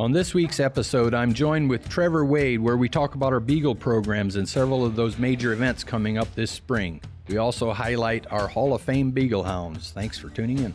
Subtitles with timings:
[0.00, 3.74] On this week's episode, I'm joined with Trevor Wade, where we talk about our Beagle
[3.74, 7.02] programs and several of those major events coming up this spring.
[7.28, 9.90] We also highlight our Hall of Fame Beagle Hounds.
[9.90, 10.72] Thanks for tuning in.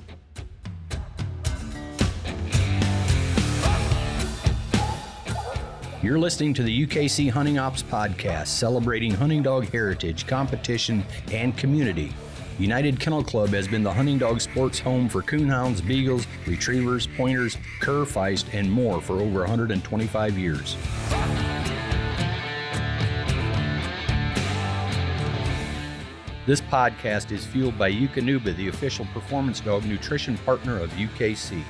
[6.03, 12.13] You're listening to the UKC Hunting Ops Podcast, celebrating hunting dog heritage, competition, and community.
[12.57, 17.57] United Kennel Club has been the hunting dog sports home for coonhounds, beagles, retrievers, pointers,
[17.81, 20.77] cur feist, and more for over 125 years.
[26.45, 31.61] This podcast is fueled by Eukanuba, the official performance dog nutrition partner of UKC.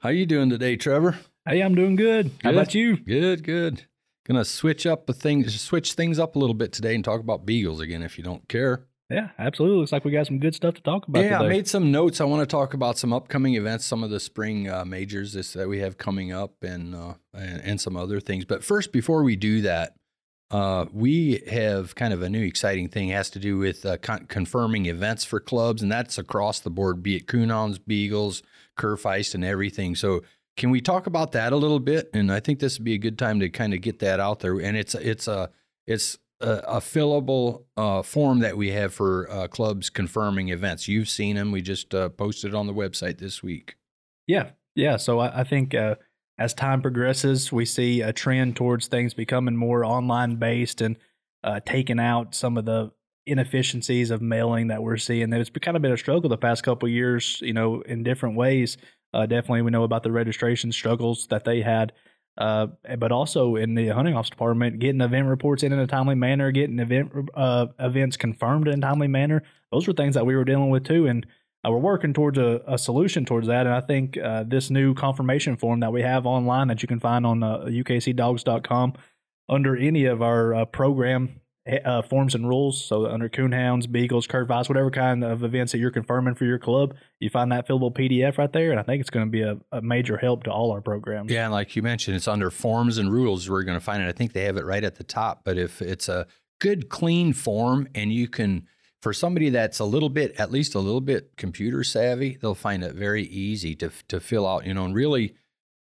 [0.00, 1.16] How are you doing today, Trevor?
[1.46, 2.32] Hey, I'm doing good.
[2.42, 2.96] How about you?
[2.96, 3.84] Good, good.
[4.24, 7.44] Gonna switch up the things, switch things up a little bit today, and talk about
[7.44, 8.86] beagles again, if you don't care.
[9.12, 9.78] Yeah, absolutely.
[9.78, 12.20] Looks like we got some good stuff to talk about yeah, I made some notes.
[12.20, 15.52] I want to talk about some upcoming events, some of the spring uh, majors this,
[15.52, 18.46] that we have coming up, and, uh, and and some other things.
[18.46, 19.96] But first, before we do that,
[20.50, 23.10] uh, we have kind of a new exciting thing.
[23.10, 26.70] It has to do with uh, con- confirming events for clubs, and that's across the
[26.70, 28.42] board, be it coonhounds, beagles,
[28.76, 29.94] curfeist, and everything.
[29.94, 30.22] So.
[30.56, 32.10] Can we talk about that a little bit?
[32.12, 34.40] And I think this would be a good time to kind of get that out
[34.40, 34.58] there.
[34.58, 35.50] And it's it's a
[35.86, 40.88] it's a, a fillable uh, form that we have for uh, clubs confirming events.
[40.88, 41.52] You've seen them.
[41.52, 43.76] We just uh, posted on the website this week.
[44.26, 44.96] yeah, yeah.
[44.96, 45.96] So I, I think uh,
[46.38, 50.96] as time progresses, we see a trend towards things becoming more online based and
[51.44, 52.90] uh, taking out some of the
[53.26, 55.32] inefficiencies of mailing that we're seeing.
[55.32, 58.76] It's kind of been a struggle the past couple years, you know, in different ways.
[59.12, 61.92] Uh, definitely, we know about the registration struggles that they had.
[62.38, 62.68] Uh,
[62.98, 66.50] but also in the hunting ops department, getting event reports in in a timely manner,
[66.50, 69.42] getting event uh, events confirmed in a timely manner.
[69.70, 71.26] Those were things that we were dealing with too, and
[71.64, 73.66] uh, we're working towards a, a solution towards that.
[73.66, 77.00] And I think uh, this new confirmation form that we have online that you can
[77.00, 78.94] find on uh, ukcdogs.com
[79.48, 82.84] under any of our uh, program uh, forms and rules.
[82.84, 86.58] So under coonhounds, beagles, cur feist, whatever kind of events that you're confirming for your
[86.58, 88.70] club, you find that fillable PDF right there.
[88.70, 91.30] And I think it's going to be a, a major help to all our programs.
[91.30, 93.48] Yeah, and like you mentioned, it's under forms and rules.
[93.48, 94.08] We're going to find it.
[94.08, 95.42] I think they have it right at the top.
[95.44, 96.26] But if it's a
[96.60, 98.66] good, clean form, and you can,
[99.00, 102.82] for somebody that's a little bit, at least a little bit computer savvy, they'll find
[102.82, 104.66] it very easy to to fill out.
[104.66, 105.36] You know, and really.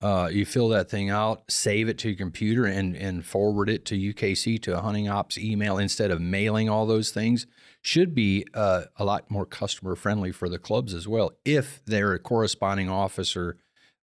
[0.04, 3.86] Uh, you fill that thing out, save it to your computer, and and forward it
[3.86, 7.48] to UKC to a hunting ops email instead of mailing all those things.
[7.82, 12.18] Should be uh, a lot more customer friendly for the clubs as well if their
[12.20, 13.58] corresponding officer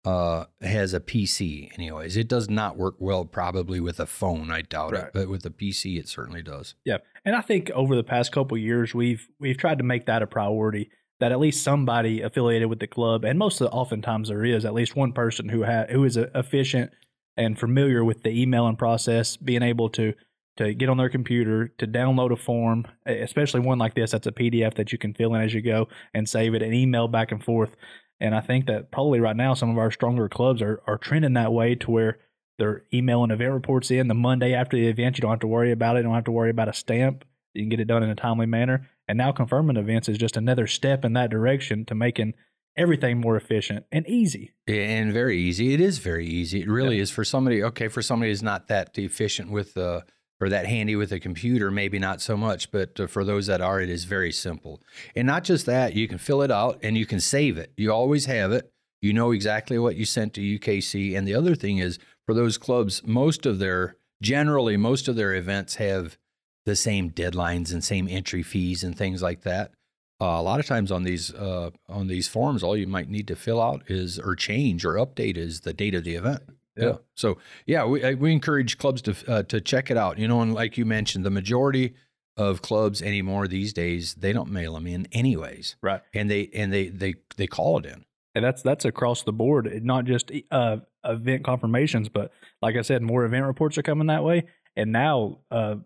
[0.04, 1.70] uh, has a PC.
[1.74, 4.52] Anyways, it does not work well probably with a phone.
[4.52, 6.76] I doubt it, but with a PC, it certainly does.
[6.84, 10.06] Yeah, and I think over the past couple of years, we've we've tried to make
[10.06, 10.90] that a priority.
[11.20, 14.64] That at least somebody affiliated with the club, and most of the, oftentimes there is
[14.64, 16.92] at least one person who ha- who is uh, efficient
[17.36, 20.14] and familiar with the emailing process, being able to
[20.58, 24.32] to get on their computer to download a form, especially one like this that's a
[24.32, 27.30] PDF that you can fill in as you go and save it and email back
[27.30, 27.76] and forth.
[28.20, 31.34] And I think that probably right now some of our stronger clubs are are trending
[31.34, 32.18] that way to where
[32.58, 35.16] they're emailing event reports in the Monday after the event.
[35.16, 36.00] You don't have to worry about it.
[36.00, 37.24] You don't have to worry about a stamp.
[37.54, 38.88] You can get it done in a timely manner.
[39.08, 42.34] And now confirming events is just another step in that direction to making
[42.76, 44.52] everything more efficient and easy.
[44.68, 45.74] And very easy.
[45.74, 46.60] It is very easy.
[46.60, 47.62] It really is for somebody.
[47.62, 50.02] Okay, for somebody who's not that efficient with uh,
[50.40, 52.70] or that handy with a computer, maybe not so much.
[52.70, 54.80] But uh, for those that are, it is very simple.
[55.16, 57.72] And not just that, you can fill it out and you can save it.
[57.76, 58.70] You always have it.
[59.00, 61.16] You know exactly what you sent to UKC.
[61.16, 65.34] And the other thing is for those clubs, most of their generally most of their
[65.34, 66.18] events have
[66.68, 69.72] the same deadlines and same entry fees and things like that.
[70.20, 73.26] Uh, a lot of times on these uh, on these forms, all you might need
[73.28, 76.42] to fill out is or change or update is the date of the event.
[76.76, 76.98] Yeah.
[77.14, 80.18] So yeah, we we encourage clubs to uh, to check it out.
[80.18, 81.94] You know, and like you mentioned, the majority
[82.36, 86.02] of clubs anymore these days they don't mail them in anyways, Right.
[86.14, 88.04] and they and they they they call it in.
[88.34, 92.30] And that's that's across the board, not just uh, event confirmations, but
[92.62, 94.44] like I said, more event reports are coming that way.
[94.76, 95.76] And now uh,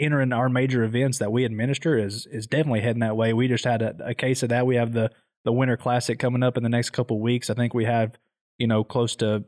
[0.00, 3.32] entering our major events that we administer is is definitely heading that way.
[3.32, 4.66] We just had a, a case of that.
[4.66, 5.10] We have the
[5.44, 7.50] the Winter Classic coming up in the next couple of weeks.
[7.50, 8.16] I think we have
[8.58, 9.44] you know close to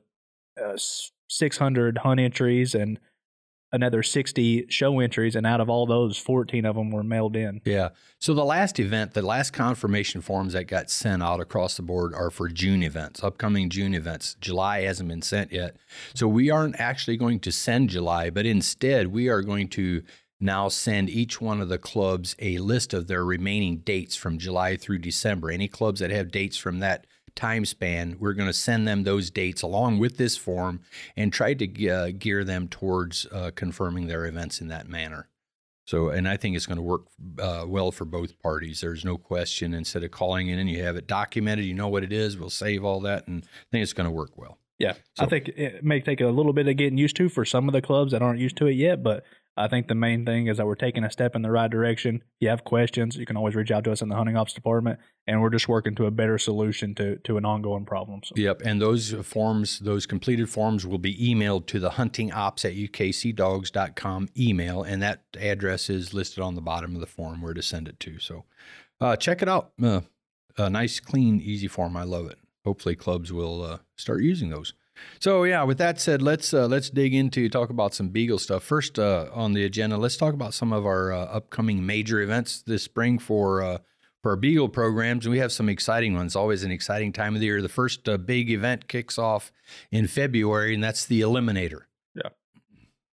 [0.63, 0.77] uh,
[1.29, 2.99] six hundred hunt entries and
[3.73, 7.61] another 60 show entries and out of all those 14 of them were mailed in
[7.65, 7.89] Yeah.
[8.19, 12.15] So the last event, the last confirmation forms that got sent out across the board
[12.15, 14.37] are for June events, upcoming June events.
[14.41, 15.77] July hasn't been sent yet.
[16.15, 20.03] So we aren't actually going to send July, but instead we are going to
[20.43, 24.77] now send each one of the clubs a list of their remaining dates from July
[24.77, 25.51] through December.
[25.51, 29.31] Any clubs that have dates from that time span, we're going to send them those
[29.31, 30.81] dates along with this form
[31.17, 35.29] and try to uh, gear them towards uh, confirming their events in that manner.
[35.85, 37.03] So, and I think it's going to work
[37.41, 38.81] uh, well for both parties.
[38.81, 39.75] There's no question.
[39.75, 42.39] Instead of calling in and you have it documented, you know what it is.
[42.39, 44.59] We'll save all that, and I think it's going to work well.
[44.79, 47.45] Yeah, so, I think it may take a little bit of getting used to for
[47.45, 49.23] some of the clubs that aren't used to it yet, but
[49.57, 52.17] I think the main thing is that we're taking a step in the right direction.
[52.17, 54.55] If you have questions, you can always reach out to us in the hunting ops
[54.55, 58.23] department, and we're just working to a better solution to to an ongoing problem.
[58.25, 58.35] So.
[58.37, 62.73] Yep, and those forms, those completed forms, will be emailed to the hunting ops at
[62.73, 67.63] ukcdogs.com email, and that address is listed on the bottom of the form where to
[67.63, 68.19] send it to.
[68.19, 68.45] So
[69.01, 69.73] uh, check it out.
[69.83, 70.01] Uh,
[70.57, 71.97] a nice, clean, easy form.
[71.97, 72.39] I love it.
[72.65, 74.73] Hopefully, clubs will uh, start using those.
[75.19, 78.63] So yeah, with that said, let's uh, let's dig into talk about some Beagle stuff.
[78.63, 82.63] First uh, on the agenda, let's talk about some of our uh, upcoming major events
[82.63, 83.79] this spring for uh,
[84.23, 85.29] for our Beagle programs.
[85.29, 86.37] We have some exciting ones.
[86.37, 87.63] Always an exciting time of the year.
[87.63, 89.53] The first uh, big event kicks off
[89.91, 91.83] in February, and that's the Eliminator.
[92.15, 92.31] Yeah.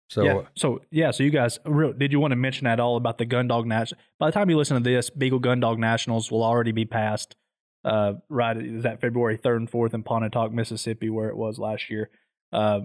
[0.09, 2.97] So yeah, so yeah, so you guys, real, did you want to mention at all
[2.97, 4.01] about the Gun Dog National?
[4.19, 7.37] By the time you listen to this, Beagle Gun Dog Nationals will already be passed
[7.85, 11.91] uh, right is that February 3rd and 4th in Pontotoc, Mississippi, where it was last
[11.91, 12.11] year.
[12.53, 12.81] Uh,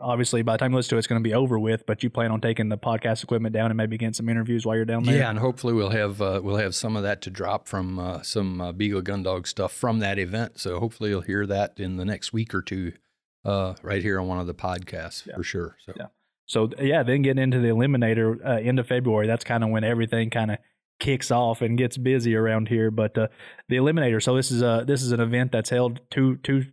[0.00, 1.86] obviously, by the time you listen to it, it's going to be over with.
[1.86, 4.76] But you plan on taking the podcast equipment down and maybe getting some interviews while
[4.76, 5.16] you're down there.
[5.16, 8.22] Yeah, and hopefully we'll have uh, we'll have some of that to drop from uh,
[8.22, 10.58] some uh, Beagle Gun Dog stuff from that event.
[10.58, 12.92] So hopefully you'll hear that in the next week or two,
[13.44, 15.36] uh, right here on one of the podcasts yeah.
[15.36, 15.76] for sure.
[15.84, 15.92] So.
[15.96, 16.06] Yeah.
[16.46, 19.26] So yeah, then getting into the eliminator uh, end of February.
[19.26, 20.58] That's kind of when everything kind of
[21.00, 22.90] kicks off and gets busy around here.
[22.90, 23.28] But uh,
[23.68, 24.22] the Eliminator.
[24.22, 26.66] So this is a this is an event that's held two two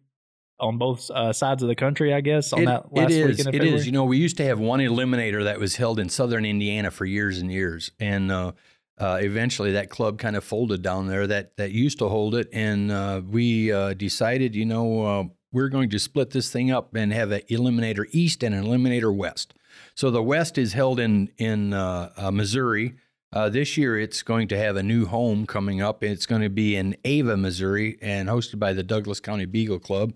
[0.60, 2.54] on both uh, sides of the country, I guess.
[2.54, 3.38] On it, that last it is.
[3.38, 3.86] Weekend it is.
[3.86, 7.06] You know, we used to have one Eliminator that was held in Southern Indiana for
[7.06, 8.52] years and years, and uh,
[9.00, 11.26] uh, eventually that club kind of folded down there.
[11.26, 15.32] That that used to hold it, and uh, we uh, decided, you know.
[15.54, 19.14] we're going to split this thing up and have an Eliminator East and an Eliminator
[19.14, 19.54] West.
[19.96, 21.72] So the West is held in in
[22.32, 22.96] Missouri,
[23.34, 26.04] uh, this year, it's going to have a new home coming up.
[26.04, 30.14] It's going to be in Ava, Missouri, and hosted by the Douglas County Beagle Club.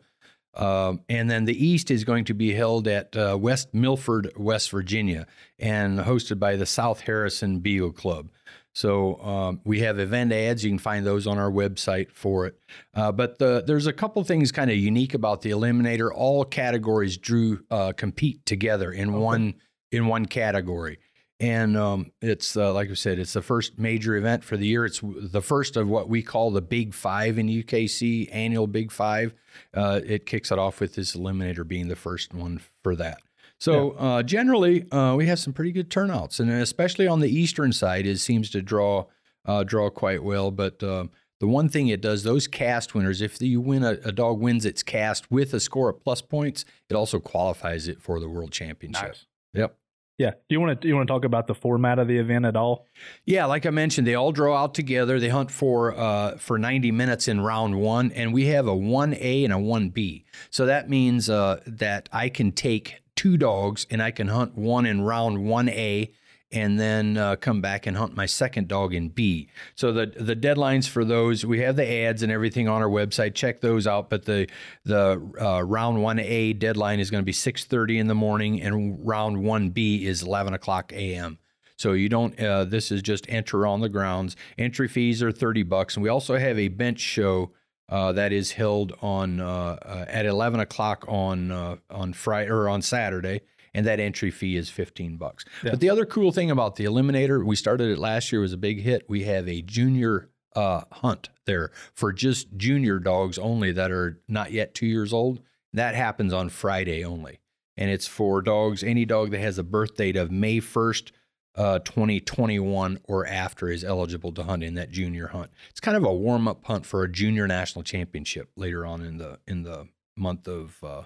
[0.53, 4.71] Uh, and then the East is going to be held at uh, West Milford, West
[4.71, 5.27] Virginia,
[5.59, 8.29] and hosted by the South Harrison Beagle Club.
[8.73, 10.63] So um, we have event ads.
[10.63, 12.59] You can find those on our website for it.
[12.93, 16.09] Uh, but the, there's a couple things kind of unique about the Eliminator.
[16.13, 19.17] All categories drew uh, compete together in okay.
[19.17, 19.53] one
[19.93, 20.99] in one category.
[21.39, 24.85] And um, it's uh, like I said, it's the first major event for the year.
[24.85, 29.33] It's the first of what we call the Big Five in UKC, annual Big Five.
[29.73, 33.17] Uh, it kicks it off with this Eliminator being the first one for that.
[33.59, 33.99] So yeah.
[33.99, 38.05] uh, generally, uh, we have some pretty good turnouts, and especially on the eastern side,
[38.05, 39.05] it seems to draw
[39.45, 40.51] uh, draw quite well.
[40.51, 41.05] But uh,
[41.39, 44.65] the one thing it does, those cast winners, if you win a, a, dog wins
[44.65, 48.51] its cast with a score of plus points, it also qualifies it for the world
[48.51, 49.09] championship.
[49.09, 49.25] Nice.
[49.53, 49.77] Yep.
[50.17, 50.31] Yeah.
[50.31, 52.45] Do you want to do you want to talk about the format of the event
[52.45, 52.87] at all?
[53.25, 55.19] Yeah, like I mentioned, they all draw out together.
[55.19, 59.43] They hunt for uh, for 90 minutes in round one, and we have a 1A
[59.43, 60.23] and a 1B.
[60.49, 64.85] So that means uh, that I can take two dogs and I can hunt one
[64.85, 66.11] in round 1A
[66.55, 69.49] and then uh, come back and hunt my second dog in B.
[69.75, 73.35] So the the deadlines for those we have the ads and everything on our website.
[73.35, 74.09] Check those out.
[74.09, 74.47] But the
[74.85, 78.61] the uh, round one A deadline is going to be six thirty in the morning,
[78.61, 81.37] and round one B is eleven o'clock a.m.
[81.77, 82.39] So you don't.
[82.39, 84.35] Uh, this is just enter on the grounds.
[84.57, 87.51] Entry fees are thirty bucks, and we also have a bench show.
[87.87, 92.67] Uh, that is held on uh, uh, at eleven o'clock on uh, on Friday or
[92.67, 93.41] on Saturday,
[93.75, 95.43] and that entry fee is 15 bucks.
[95.61, 95.71] Yeah.
[95.71, 98.57] But the other cool thing about the Eliminator, we started it last year, was a
[98.57, 99.03] big hit.
[99.09, 104.53] We have a junior uh, hunt there for just junior dogs only that are not
[104.53, 105.41] yet two years old.
[105.73, 107.41] That happens on Friday only.
[107.75, 111.11] And it's for dogs, any dog that has a birth date of May 1st,
[111.55, 115.51] uh, 2021 or after is eligible to hunt in that junior hunt.
[115.69, 119.17] It's kind of a warm up hunt for a junior national championship later on in
[119.17, 121.03] the in the month of uh,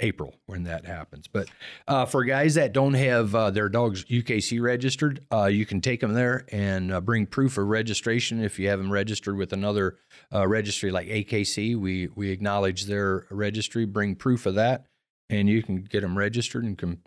[0.00, 1.28] April when that happens.
[1.28, 1.48] But
[1.86, 6.00] uh, for guys that don't have uh, their dogs UKC registered, uh, you can take
[6.00, 8.42] them there and uh, bring proof of registration.
[8.42, 9.98] If you have them registered with another
[10.34, 13.84] uh, registry like AKC, we we acknowledge their registry.
[13.84, 14.86] Bring proof of that,
[15.28, 16.98] and you can get them registered and com-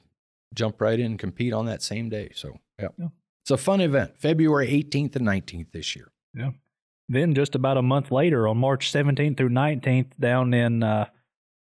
[0.53, 2.31] jump right in and compete on that same day.
[2.33, 2.89] So yeah.
[2.97, 3.07] yeah.
[3.43, 6.11] It's a fun event, February 18th and 19th this year.
[6.33, 6.51] Yeah.
[7.09, 11.07] Then just about a month later, on March 17th through 19th, down in uh,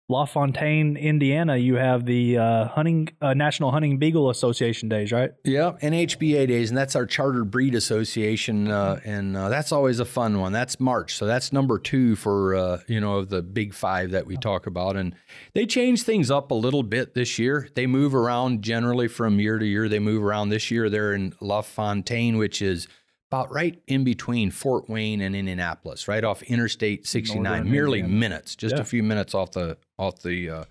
[0.08, 5.32] LaFontaine, Indiana, you have the uh, hunting uh, National Hunting Beagle Association days, right?
[5.44, 10.06] Yeah, NHBA days, and that's our Chartered Breed Association, uh, and uh, that's always a
[10.06, 10.52] fun one.
[10.52, 14.28] That's March, so that's number two for uh, you know of the big five that
[14.28, 15.16] we talk about, and
[15.54, 17.68] they change things up a little bit this year.
[17.74, 19.90] They move around generally from year to year.
[19.90, 20.88] They move around this year.
[20.88, 22.88] They're in LaFontaine, which is
[23.36, 28.20] about right in between Fort Wayne and Indianapolis, right off Interstate 69, Northern merely Indiana.
[28.20, 28.82] minutes, just Yeah.
[28.82, 30.64] a few minutes off the off the uh,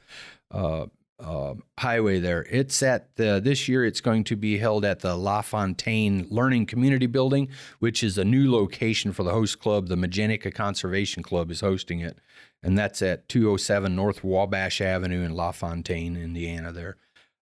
[0.50, 0.86] uh,
[1.20, 2.46] uh, highway there.
[2.50, 3.84] It's at the this year.
[3.84, 8.50] It's going to be held at the LaFontaine Learning Community Building, which is a new
[8.50, 9.88] location for the host club.
[9.88, 12.18] The Majenica Conservation Club is hosting it,
[12.62, 16.72] and that's at 207 North Wabash Avenue in LaFontaine, Indiana.
[16.72, 16.96] There,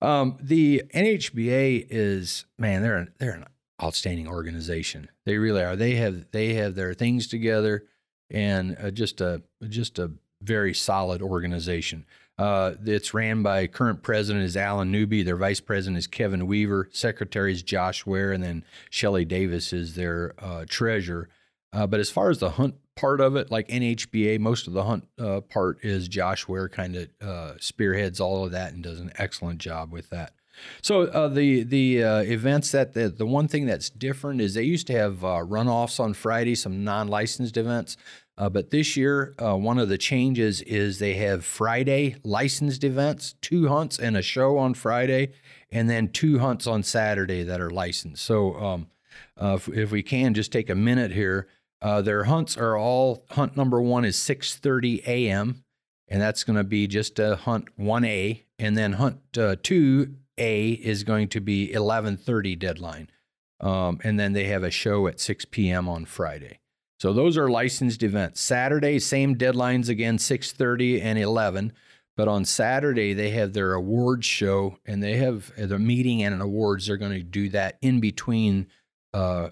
[0.02, 2.82] um, the NHBA is man.
[2.82, 3.44] They're they're an
[3.82, 5.10] outstanding organization.
[5.24, 5.76] They really are.
[5.76, 7.84] They have they have their things together,
[8.30, 12.06] and uh, just a just a very solid organization.
[12.38, 15.22] Uh, it's ran by current president is Alan Newby.
[15.22, 16.88] Their vice president is Kevin Weaver.
[16.90, 21.28] Secretary is Josh Ware, and then Shelley Davis is their uh, treasurer.
[21.72, 24.84] Uh, but as far as the hunt part of it, like NHBA, most of the
[24.84, 29.00] hunt uh, part is Josh Ware kind of uh, spearheads all of that and does
[29.00, 30.32] an excellent job with that.
[30.82, 34.62] So uh, the the uh, events that the the one thing that's different is they
[34.62, 37.96] used to have uh, runoffs on Friday, some non-licensed events,
[38.38, 43.34] uh, but this year uh, one of the changes is they have Friday licensed events,
[43.40, 45.32] two hunts and a show on Friday,
[45.70, 48.24] and then two hunts on Saturday that are licensed.
[48.24, 48.86] So um,
[49.40, 51.48] uh, if, if we can just take a minute here,
[51.82, 55.64] their hunts are all hunt number one is 6:30 a.m.
[56.08, 59.56] and that's going to be just a hunt 1A, and then hunt uh,
[60.40, 63.10] 2A is going to be 11:30 deadline,
[63.60, 65.88] um, and then they have a show at 6 p.m.
[65.88, 66.60] on Friday.
[66.98, 68.40] So those are licensed events.
[68.40, 71.72] Saturday, same deadlines again, 6:30 and 11.
[72.16, 76.34] But on Saturday, they have their awards show, and they have uh, the meeting and
[76.34, 76.86] an awards.
[76.86, 78.66] They're going to do that in between
[79.14, 79.50] uh,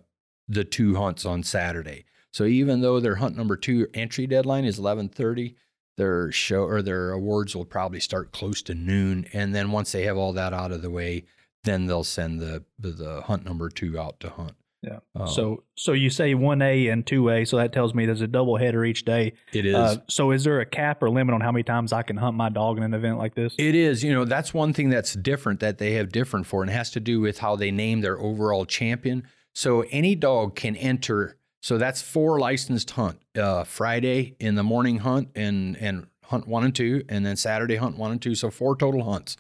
[0.48, 2.04] the two hunts on Saturday.
[2.30, 5.54] So even though their hunt number two entry deadline is 11:30,
[5.98, 9.26] their show or their awards will probably start close to noon.
[9.34, 11.24] And then once they have all that out of the way,
[11.64, 14.52] then they'll send the the, the hunt number two out to hunt.
[14.82, 15.00] Yeah.
[15.16, 18.20] Um, so so you say one A and two A, so that tells me there's
[18.20, 19.32] a double header each day.
[19.52, 19.74] it is.
[19.74, 22.36] Uh, so is there a cap or limit on how many times I can hunt
[22.36, 23.54] my dog in an event like this?
[23.58, 26.70] It is, you know, that's one thing that's different that they have different for, and
[26.70, 29.24] it has to do with how they name their overall champion.
[29.52, 31.37] So any dog can enter.
[31.60, 33.20] So that's four licensed hunt.
[33.36, 37.76] Uh, Friday in the morning hunt and and hunt one and two, and then Saturday
[37.76, 38.34] hunt one and two.
[38.34, 39.36] So four total hunts.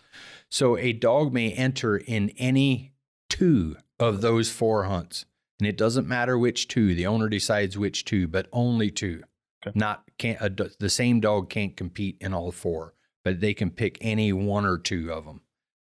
[0.50, 2.92] So a dog may enter in any
[3.28, 5.26] two of those four hunts,
[5.60, 6.94] and it doesn't matter which two.
[6.94, 9.22] The owner decides which two, but only two.
[9.66, 9.78] Okay.
[9.78, 12.94] Not can't a, the same dog can't compete in all four,
[13.24, 15.42] but they can pick any one or two of them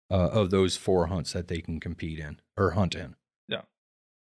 [0.09, 3.15] uh, of those four hunts that they can compete in or hunt in.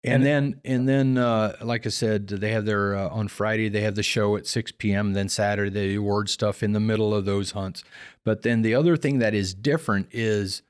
[0.02, 3.69] And, And- then and then uh, like I said, they have their uh, on Friday
[3.69, 5.12] they have the show at 6 p.m.
[5.12, 7.85] Then Saturday they award stuff in the middle of those hunts.
[8.25, 10.62] But then the other thing that is different is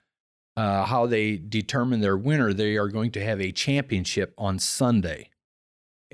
[0.57, 2.53] uh, how they determine their winner.
[2.53, 5.31] They are going to have a championship on Sunday.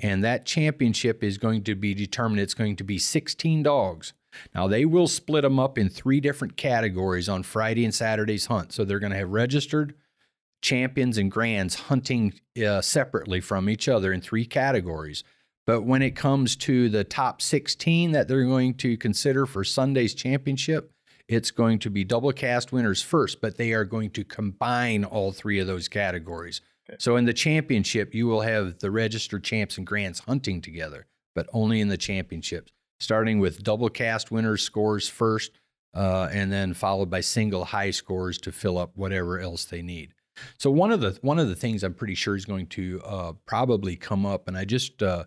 [0.02, 2.40] And that championship is going to be determined.
[2.40, 4.12] It's going to be 16 dogs.
[4.54, 8.72] Now, they will split them up in three different categories on Friday and Saturday's hunt.
[8.72, 9.94] So they're going to have registered,
[10.66, 12.34] champions, and grands hunting
[12.66, 15.22] uh, separately from each other in three categories.
[15.64, 20.12] But when it comes to the top 16 that they're going to consider for Sunday's
[20.12, 20.92] championship,
[21.28, 25.30] it's going to be double cast winners first, but they are going to combine all
[25.30, 26.60] three of those categories.
[26.98, 31.48] So in the championship, you will have the registered champs and grands hunting together, but
[31.52, 35.52] only in the championships, starting with double cast winners scores first,
[35.94, 40.12] uh, and then followed by single high scores to fill up whatever else they need.
[40.58, 43.32] So one of the one of the things I'm pretty sure is going to uh,
[43.46, 45.24] probably come up, and I just uh,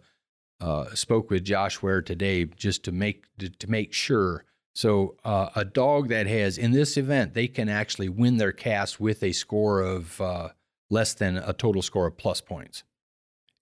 [0.60, 4.46] uh, spoke with Josh Ware today just to make to, to make sure.
[4.74, 9.00] So uh, a dog that has in this event, they can actually win their cast
[9.00, 10.50] with a score of uh,
[10.90, 12.84] less than a total score of plus points,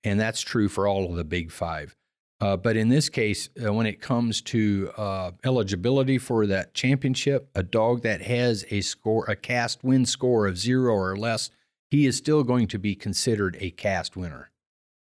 [0.04, 1.97] and that's true for all of the big five.
[2.40, 7.50] Uh, but in this case, uh, when it comes to uh, eligibility for that championship,
[7.56, 11.50] a dog that has a score, a cast win score of zero or less,
[11.90, 14.52] he is still going to be considered a cast winner.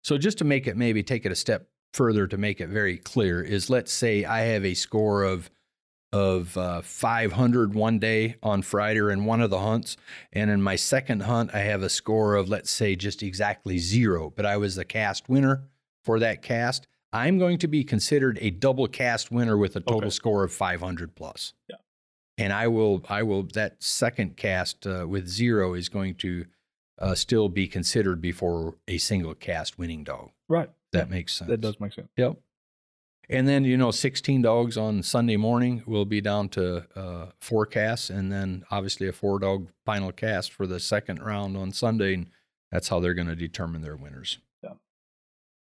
[0.04, 2.98] So just to make it maybe take it a step further to make it very
[2.98, 5.50] clear is let's say I have a score of
[6.14, 9.96] of uh, 500 one day on Friday in one of the hunts,
[10.34, 14.34] and in my second hunt I have a score of let's say just exactly zero,
[14.36, 15.64] but I was the cast winner
[16.04, 16.88] for that cast.
[17.14, 20.10] I'm going to be considered a double cast winner with a total Okay.
[20.12, 21.54] score of 500 plus.
[21.70, 21.76] Yeah.
[22.38, 26.46] and I will I will that second cast uh, with zero is going to
[27.00, 30.30] uh, still be considered before a single cast winning dog.
[30.48, 30.70] Right.
[30.94, 31.50] That makes sense.
[31.50, 32.10] That does make sense.
[32.18, 32.38] Yep.
[33.30, 37.66] And then you know, 16 dogs on Sunday morning will be down to uh, four
[37.66, 42.14] casts, and then obviously a four dog final cast for the second round on Sunday,
[42.16, 42.28] and
[42.72, 44.40] that's how they're going to determine their winners.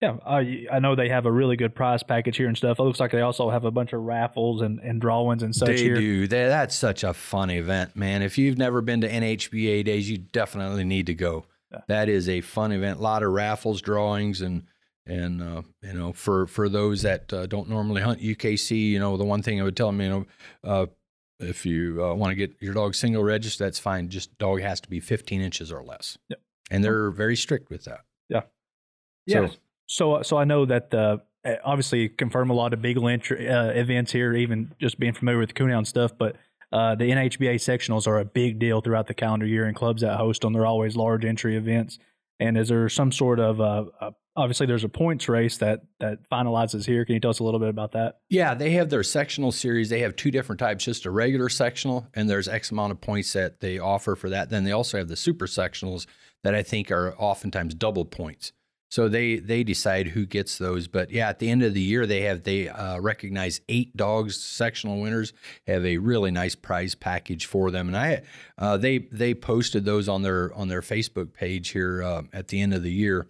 [0.02, 2.80] Yeah, I I know they have a really good prize package here and stuff.
[2.80, 5.70] It looks like they also have a bunch of raffles and, and drawings and such
[5.70, 5.96] they here.
[5.96, 6.28] do.
[6.28, 8.22] They, that's such a fun event, man.
[8.22, 11.46] If you've never been to NHBA days, you definitely need to go.
[11.72, 11.80] Yeah.
[11.88, 13.00] That is a fun event.
[13.00, 14.68] A lot of raffles, drawings, and
[15.08, 19.18] and uh, you know, for for those that uh, don't normally hunt UKC, you know,
[19.18, 20.26] the one thing I would tell them, you know,
[20.64, 20.86] uh,
[21.40, 24.10] if you uh, want to get your dog single registered, that's fine.
[24.10, 26.18] Just dog has to be 15 inches or less.
[26.30, 26.42] Yep.
[26.70, 28.02] And they're very strict with that.
[28.30, 28.42] Yeah.
[29.26, 29.48] Yeah.
[29.48, 29.56] So
[29.88, 31.18] so so I know that uh,
[31.64, 35.50] obviously confirm a lot of big entry, uh, events here, even just being familiar with
[35.50, 36.12] the coonhound stuff.
[36.18, 36.36] But
[36.72, 40.18] uh, the NHBA sectionals are a big deal throughout the calendar year, and clubs that
[40.18, 41.98] host them, they're always large entry events.
[42.40, 46.30] And is there some sort of uh, uh, obviously there's a points race that that
[46.30, 47.04] finalizes here?
[47.04, 48.20] Can you tell us a little bit about that?
[48.30, 49.90] Yeah, they have their sectional series.
[49.90, 53.34] They have two different types, just a regular sectional, and there's X amount of points
[53.34, 54.50] that they offer for that.
[54.50, 56.06] Then they also have the super sectionals
[56.44, 58.52] that I think are oftentimes double points.
[58.90, 60.88] So they they decide who gets those.
[60.88, 64.40] But yeah, at the end of the year, they have they uh, recognize eight dogs
[64.40, 65.34] sectional winners
[65.68, 68.22] have a really nice prize package for them, and I
[68.58, 72.62] uh, they they posted those on their on their Facebook page here uh, at the
[72.62, 73.28] end of the year.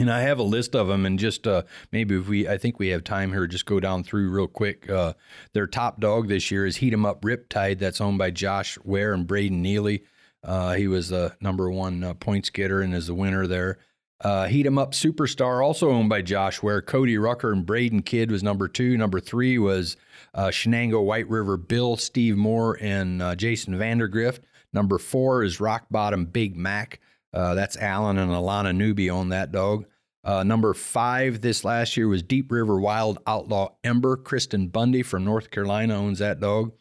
[0.00, 2.78] And I have a list of them, and just uh, maybe if we, I think
[2.78, 4.88] we have time here, just go down through real quick.
[4.88, 5.14] Uh,
[5.54, 9.12] their top dog this year is Heat 'em Up Riptide, that's owned by Josh Ware
[9.12, 10.04] and Braden Neely.
[10.44, 13.78] Uh, he was the number one uh, points getter and is the winner there.
[14.20, 16.82] Uh, Heat 'em Up Superstar, also owned by Josh Ware.
[16.82, 18.96] Cody Rucker and Braden Kidd was number two.
[18.96, 19.96] Number three was
[20.34, 24.40] uh, Shenango White River Bill, Steve Moore, and uh, Jason Vandergrift.
[24.72, 27.00] Number four is Rock Bottom Big Mac.
[27.32, 29.86] Uh, that's Alan and Alana Newby on that dog.
[30.24, 34.16] Uh, number five this last year was Deep River Wild Outlaw Ember.
[34.16, 36.72] Kristen Bundy from North Carolina owns that dog.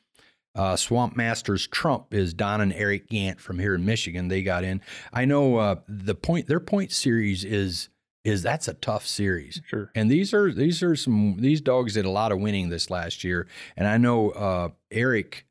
[0.57, 4.27] Uh, Swamp Masters Trump is Don and Eric Gant from here in Michigan.
[4.27, 4.81] They got in.
[5.13, 6.47] I know uh, the point.
[6.47, 7.89] Their point series is
[8.25, 9.61] is that's a tough series.
[9.67, 9.91] Sure.
[9.95, 13.23] And these are these are some these dogs did a lot of winning this last
[13.23, 13.47] year.
[13.77, 15.45] And I know uh, Eric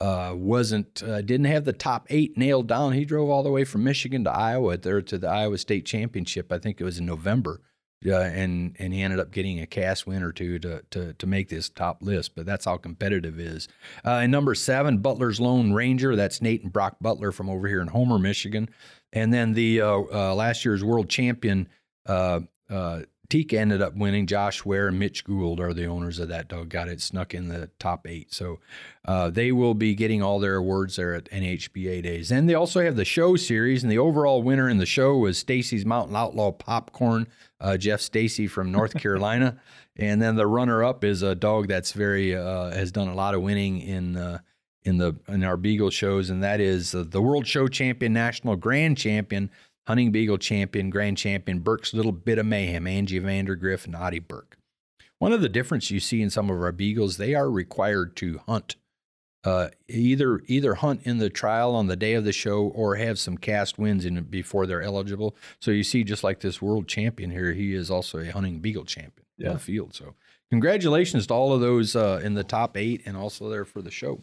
[0.00, 2.92] uh, wasn't uh, didn't have the top eight nailed down.
[2.92, 6.52] He drove all the way from Michigan to Iowa there to the Iowa State Championship.
[6.52, 7.62] I think it was in November.
[8.06, 11.26] Uh, and and he ended up getting a cast win or two to to to
[11.26, 12.36] make this top list.
[12.36, 13.68] But that's how competitive it is.
[14.04, 16.14] Uh, and number seven, Butler's Lone Ranger.
[16.14, 18.68] That's Nate and Brock Butler from over here in Homer, Michigan.
[19.12, 21.68] And then the uh, uh, last year's world champion
[23.34, 24.26] uh, ended up winning.
[24.26, 26.68] Josh Ware and Mitch Gould are the owners of that dog.
[26.68, 28.32] Got it snuck in the top eight.
[28.32, 28.60] So
[29.04, 32.32] uh, they will be getting all their awards there at NHBA days.
[32.32, 35.38] And they also have the show series, and the overall winner in the show was
[35.38, 37.26] Stacy's Mountain Outlaw Popcorn,
[37.60, 39.58] uh, Jeff Stacy from North Carolina.
[39.96, 43.34] And then the runner up is a dog that's very uh, has done a lot
[43.34, 44.38] of winning in uh,
[44.84, 48.56] in the in our Beagle shows, and that is uh, the World Show Champion, National
[48.56, 49.50] Grand Champion,
[49.88, 54.58] Hunting Beagle Champion, Grand Champion, Burke's Little Bit of Mayhem, Angie Vandergriff, and Audie Burke.
[55.18, 58.38] One of the difference you see in some of our beagles, they are required to
[58.46, 58.76] hunt,
[59.44, 63.18] uh, either either hunt in the trial on the day of the show or have
[63.18, 65.34] some cast wins in before they're eligible.
[65.58, 68.84] So you see, just like this world champion here, he is also a hunting beagle
[68.84, 69.52] champion in Yeah.
[69.54, 69.94] the field.
[69.94, 70.14] So
[70.50, 73.90] congratulations to all of those uh, in the top eight and also there for the
[73.90, 74.20] show.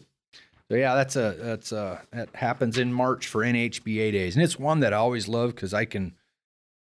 [0.70, 4.58] So yeah, that's a that's a that happens in March for NHBA days, and it's
[4.58, 6.14] one that I always love because I can.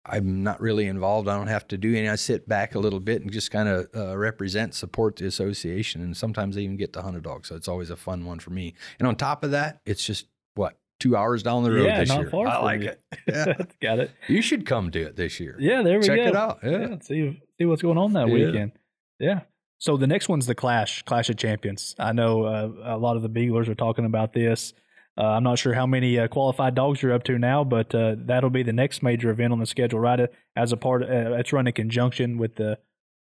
[0.10, 1.28] I'm not really involved.
[1.28, 2.08] I don't have to do any.
[2.08, 6.02] I sit back a little bit and just kind of uh, represent, support the association,
[6.02, 7.46] and sometimes I even get to hunt a dog.
[7.46, 8.74] So it's always a fun one for me.
[9.00, 12.10] And on top of that, it's just what two hours down the road Yeah, this
[12.10, 12.32] year.
[12.34, 12.88] I like you.
[12.88, 13.02] it.
[13.28, 14.12] Yeah, Got it.
[14.30, 15.58] you should come do it this year.
[15.60, 16.24] Yeah, there we Check go.
[16.24, 16.60] Check it out.
[16.64, 16.96] Yeah.
[17.02, 18.34] see see what's going on that Yeah.
[18.34, 18.72] weekend.
[19.20, 19.42] Yeah.
[19.80, 21.96] So the next one's the Clash, Clash of Champions.
[22.00, 24.74] I know uh, a lot of the Beaglers are talking about this.
[25.18, 28.16] Uh, I'm not sure how many uh, qualified dogs you're up to now, but uh,
[28.18, 30.00] that'll be the next major event on the schedule.
[30.00, 32.78] Right uh, as a part, uh, it's run in conjunction with the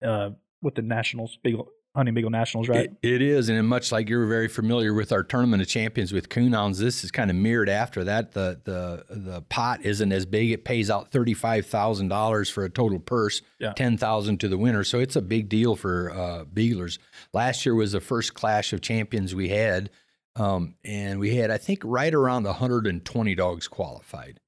[0.04, 2.90] uh, with the Nationals, Beagle Hunting Beagle Nationals, right?
[3.02, 6.30] It, it is, and much like you're very familiar with our tournament of champions with
[6.30, 8.32] coonhounds, this is kind of mirrored after that.
[8.32, 12.64] The the the pot isn't as big; it pays out thirty five thousand dollars for
[12.64, 13.72] a total purse, Yeah.
[13.74, 14.84] ten thousand to the winner.
[14.84, 16.98] So it's a big deal for uh, beaglers.
[17.34, 19.90] Last year was the first clash of champions we had,
[20.36, 24.40] um, and we had I think right around one hundred and twenty dogs qualified.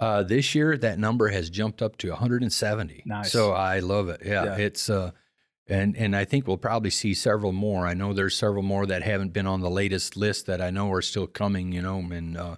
[0.00, 3.02] Uh, this year, that number has jumped up to 170.
[3.04, 3.32] Nice.
[3.32, 4.20] So I love it.
[4.24, 4.56] Yeah, Yeah.
[4.56, 5.10] it's uh,
[5.68, 7.86] and and I think we'll probably see several more.
[7.86, 10.90] I know there's several more that haven't been on the latest list that I know
[10.92, 11.72] are still coming.
[11.72, 12.56] You know, and uh,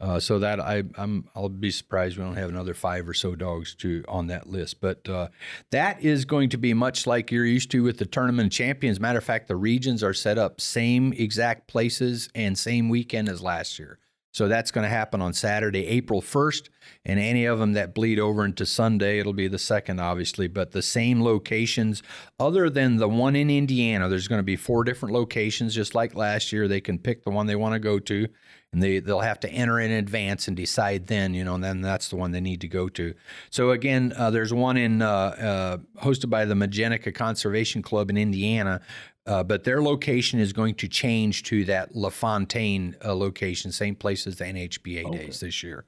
[0.00, 3.34] uh, so that I I'm I'll be surprised we don't have another five or so
[3.34, 4.80] dogs to on that list.
[4.80, 5.28] But uh,
[5.70, 9.00] that is going to be much like you're used to with the tournament champions.
[9.00, 13.42] Matter of fact, the regions are set up same exact places and same weekend as
[13.42, 13.98] last year.
[14.34, 16.68] So that's going to happen on Saturday, April 1st,
[17.04, 20.72] and any of them that bleed over into Sunday, it'll be the second, obviously, but
[20.72, 22.02] the same locations.
[22.40, 26.16] Other than the one in Indiana, there's going to be four different locations, just like
[26.16, 26.66] last year.
[26.66, 28.26] They can pick the one they want to go to,
[28.72, 31.80] and they they'll have to enter in advance and decide then, you know, and then
[31.80, 33.14] that's the one they need to go to.
[33.50, 38.16] So again, uh, there's one in uh, uh, hosted by the Majenica Conservation Club in
[38.16, 38.80] Indiana,
[39.26, 44.26] uh, but their location is going to change to that LaFontaine uh, location, same place
[44.26, 45.18] as the NHBA okay.
[45.18, 45.86] days this year.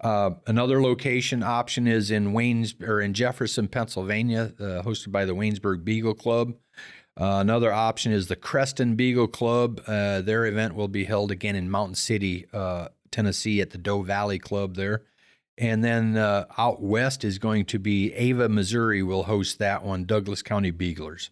[0.00, 5.34] Uh, another location option is in Waynes or in Jefferson, Pennsylvania, uh, hosted by the
[5.34, 6.54] Waynesburg Beagle Club.
[7.20, 9.82] Uh, another option is the Creston Beagle Club.
[9.86, 12.46] Uh, their event will be held again in Mountain City,
[13.10, 15.02] Tennessee, at the Doe Valley Club there.
[15.58, 20.42] And then out west is going to be Ava, Missouri, will host that one, Douglas
[20.42, 21.30] County Beaglers.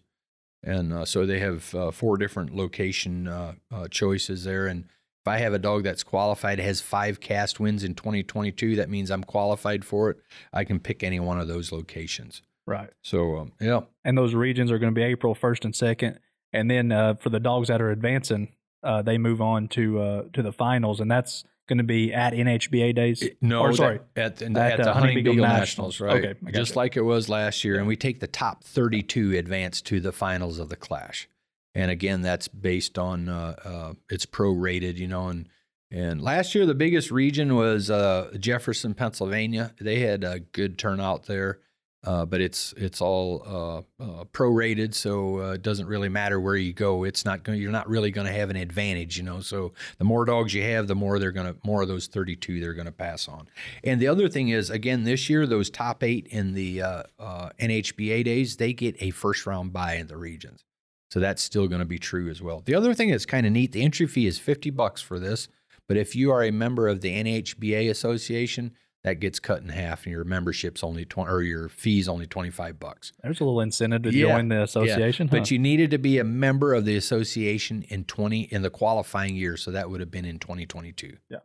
[0.67, 4.67] And uh, so they have uh, four different location uh, uh, choices there.
[4.67, 8.89] And if I have a dog that's qualified, has five cast wins in 2022, that
[8.89, 10.17] means I'm qualified for it.
[10.51, 12.41] I can pick any one of those locations.
[12.65, 12.89] Right.
[13.01, 13.81] So, um, yeah.
[14.03, 16.17] And those regions are going to be April 1st and 2nd.
[16.51, 18.49] And then uh, for the dogs that are advancing,
[18.83, 20.99] uh, they move on to to the finals.
[20.99, 23.23] And that's going to be at NHBA days?
[23.41, 26.25] No, or, sorry, at, at, at, the Hunting Beagle, Beagle Nationals, right?
[26.25, 29.99] Okay, just like it was last year, and we take the top 32 advance to
[29.99, 31.27] the finals of the Clash,
[31.75, 35.47] and again, that's based on uh, uh, it's prorated, you know, and
[35.89, 39.73] and last year the biggest region was uh, Jefferson, Pennsylvania.
[39.79, 41.59] They had a good turnout there.
[42.07, 46.55] Uh, but it's it's all uh, uh, prorated, so uh, it doesn't really matter where
[46.55, 47.03] you go.
[47.03, 47.61] It's not going.
[47.61, 49.41] You're not really going to have an advantage, you know.
[49.41, 52.61] So the more dogs you have, the more they're going to more of those 32
[52.61, 53.49] they're going to pass on.
[53.83, 58.23] And the other thing is, again, this year those top eight in the uh, NHBA
[58.23, 60.63] days they get a first round buy in the regions.
[61.11, 62.61] So that's still going to be true as well.
[62.63, 65.49] The other thing that's kind of neat, the entry fee is 50 bucks for this,
[65.89, 68.71] but if you are a member of the NHBA association
[69.07, 72.77] that gets cut in half and your membership's only 20 or your fees only 25
[72.77, 73.13] bucks.
[73.23, 74.35] There's a little incentive to yeah.
[74.35, 75.27] join the association.
[75.27, 75.31] Yeah.
[75.31, 75.39] Huh?
[75.39, 79.37] But you needed to be a member of the association in 20 in the qualifying
[79.37, 81.15] year, so that would have been in 2022.
[81.29, 81.37] Yeah.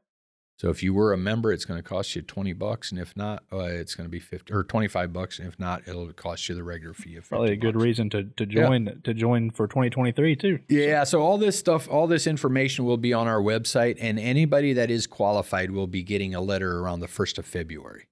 [0.63, 2.93] So if you were a member, it's going to cost you 20 bucks.
[2.93, 5.41] And if not, uh, it's going to be 50 or 25 bucks.
[5.41, 7.83] And if not, it'll cost you the regular fee of Probably a good bucks.
[7.83, 8.93] reason to, to join, yeah.
[9.03, 10.61] to join for 2023 too.
[10.69, 11.03] Yeah.
[11.03, 14.89] So all this stuff, all this information will be on our website and anybody that
[14.89, 18.07] is qualified will be getting a letter around the 1st of February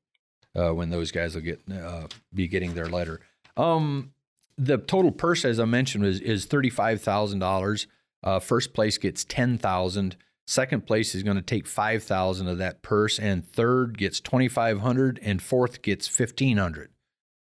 [0.56, 3.20] uh, when those guys will get, uh, be getting their letter.
[3.56, 4.10] Um,
[4.58, 7.86] the total purse, as I mentioned, is, is $35,000.
[8.24, 10.16] Uh, first place gets 10,000.
[10.50, 15.40] Second place is going to take 5000 of that purse and third gets 2500 and
[15.40, 16.90] fourth gets 1500.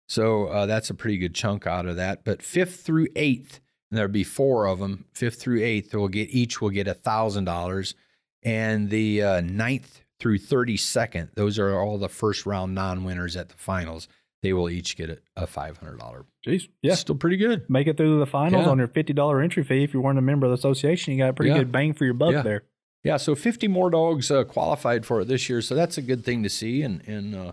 [0.09, 2.25] So uh, that's a pretty good chunk out of that.
[2.25, 5.05] But fifth through eighth, and there'll be four of them.
[5.13, 7.95] Fifth through eighth will get each will get a thousand dollars,
[8.43, 13.37] and the uh, ninth through thirty second, those are all the first round non winners
[13.37, 14.09] at the finals.
[14.43, 16.25] They will each get a, a five hundred dollar.
[16.45, 17.69] Jeez, yeah, still pretty good.
[17.69, 18.71] Make it through the finals yeah.
[18.71, 19.85] on your fifty dollar entry fee.
[19.85, 21.59] If you weren't a member of the association, you got a pretty yeah.
[21.59, 22.41] good bang for your buck yeah.
[22.41, 22.63] there.
[23.03, 26.25] Yeah, so 50 more dogs uh, qualified for it this year, so that's a good
[26.25, 26.81] thing to see.
[26.81, 27.51] And and uh,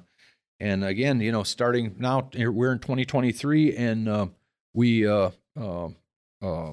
[0.60, 4.26] and again, you know, starting now, we're in 2023, and uh,
[4.72, 5.30] we uh,
[5.60, 5.88] uh,
[6.42, 6.72] uh,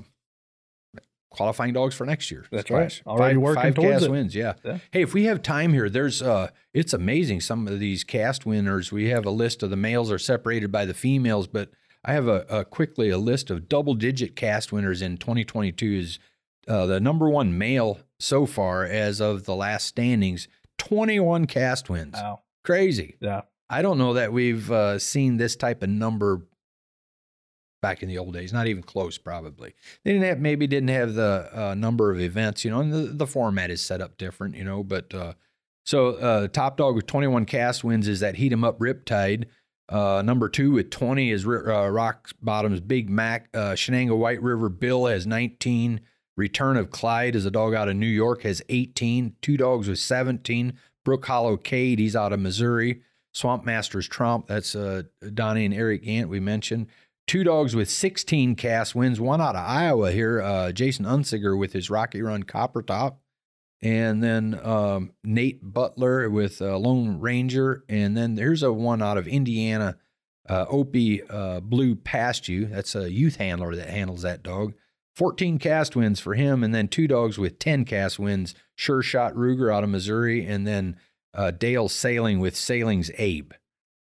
[1.30, 2.46] qualifying dogs for next year.
[2.52, 3.02] That's right.
[3.08, 4.12] Already five, working five towards cast it.
[4.12, 4.36] wins.
[4.36, 4.54] Yeah.
[4.64, 4.80] yeah.
[4.92, 7.42] Hey, if we have time here, there's uh, it's amazing.
[7.42, 10.86] Some of these cast winners, we have a list of the males are separated by
[10.86, 11.70] the females, but
[12.04, 16.20] I have a, a quickly a list of double digit cast winners in 2022 is
[16.68, 22.14] uh, the number one male so far as of the last standings 21 cast wins.
[22.14, 22.42] Wow.
[22.64, 23.18] Crazy.
[23.20, 23.42] Yeah.
[23.70, 26.42] I don't know that we've uh, seen this type of number
[27.82, 28.54] back in the old days.
[28.54, 29.74] Not even close, probably.
[30.04, 32.98] They didn't have, maybe didn't have the uh, number of events, you know, and the,
[33.14, 34.84] the format is set up different, you know.
[34.84, 35.34] But uh,
[35.86, 39.46] so uh, top dog with 21 cast wins is that Heat 'em Up Riptide.
[39.90, 43.50] Uh, number two with 20 is uh, Rock Bottom's Big Mac.
[43.54, 46.02] Uh, Shenango White River Bill has 19.
[46.38, 49.36] Return of Clyde is a dog out of New York, has 18.
[49.42, 50.74] Two dogs with 17.
[51.04, 53.02] Brook Hollow Cade, he's out of Missouri.
[53.34, 56.88] Swamp Masters Trump, that's uh, Donnie and Eric Gant, we mentioned.
[57.28, 61.72] Two dogs with 16 cast wins, one out of Iowa here, uh, Jason Unsiger with
[61.72, 63.22] his Rocky Run Copper Top.
[63.82, 67.84] And then um, Nate Butler with uh, Lone Ranger.
[67.90, 69.98] And then there's a one out of Indiana
[70.50, 72.66] Uh, Opie uh, blew past you.
[72.66, 74.74] That's a youth handler that handles that dog.
[75.16, 78.56] 14 cast wins for him, and then two dogs with 10 cast wins.
[78.76, 80.98] Sure Shot Ruger out of Missouri, and then
[81.34, 83.54] uh, Dale Sailing with Sailing's Abe.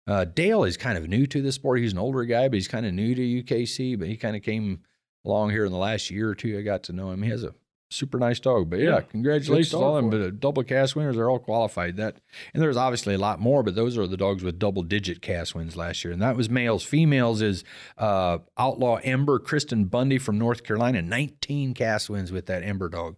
[0.06, 1.80] Uh, Dale is kind of new to the sport.
[1.80, 3.98] He's an older guy, but he's kind of new to UKC.
[3.98, 4.80] But he kind of came
[5.24, 6.58] along here in the last year or two.
[6.58, 7.22] I got to know him.
[7.22, 7.54] He has a
[7.90, 8.70] super nice dog.
[8.70, 10.10] But yeah, Yeah, congratulations on them.
[10.10, 11.96] But uh, double cast winners are all qualified.
[11.96, 12.16] That
[12.54, 15.54] and there's obviously a lot more, but those are the dogs with double digit cast
[15.54, 16.12] wins last year.
[16.12, 16.82] And that was males.
[16.84, 17.64] Females is
[17.98, 23.16] uh, Outlaw Ember Kristen Bundy from North Carolina, 19 cast wins with that Ember dog.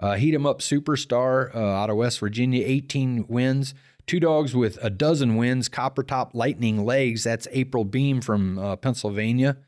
[0.00, 3.74] Uh, Heat 'em up superstar uh, out of West Virginia, 18 wins.
[4.04, 5.68] Two dogs with a dozen wins.
[5.68, 7.22] Copper Top Lightning Legs.
[7.22, 9.58] That's April Beam from uh, Pennsylvania.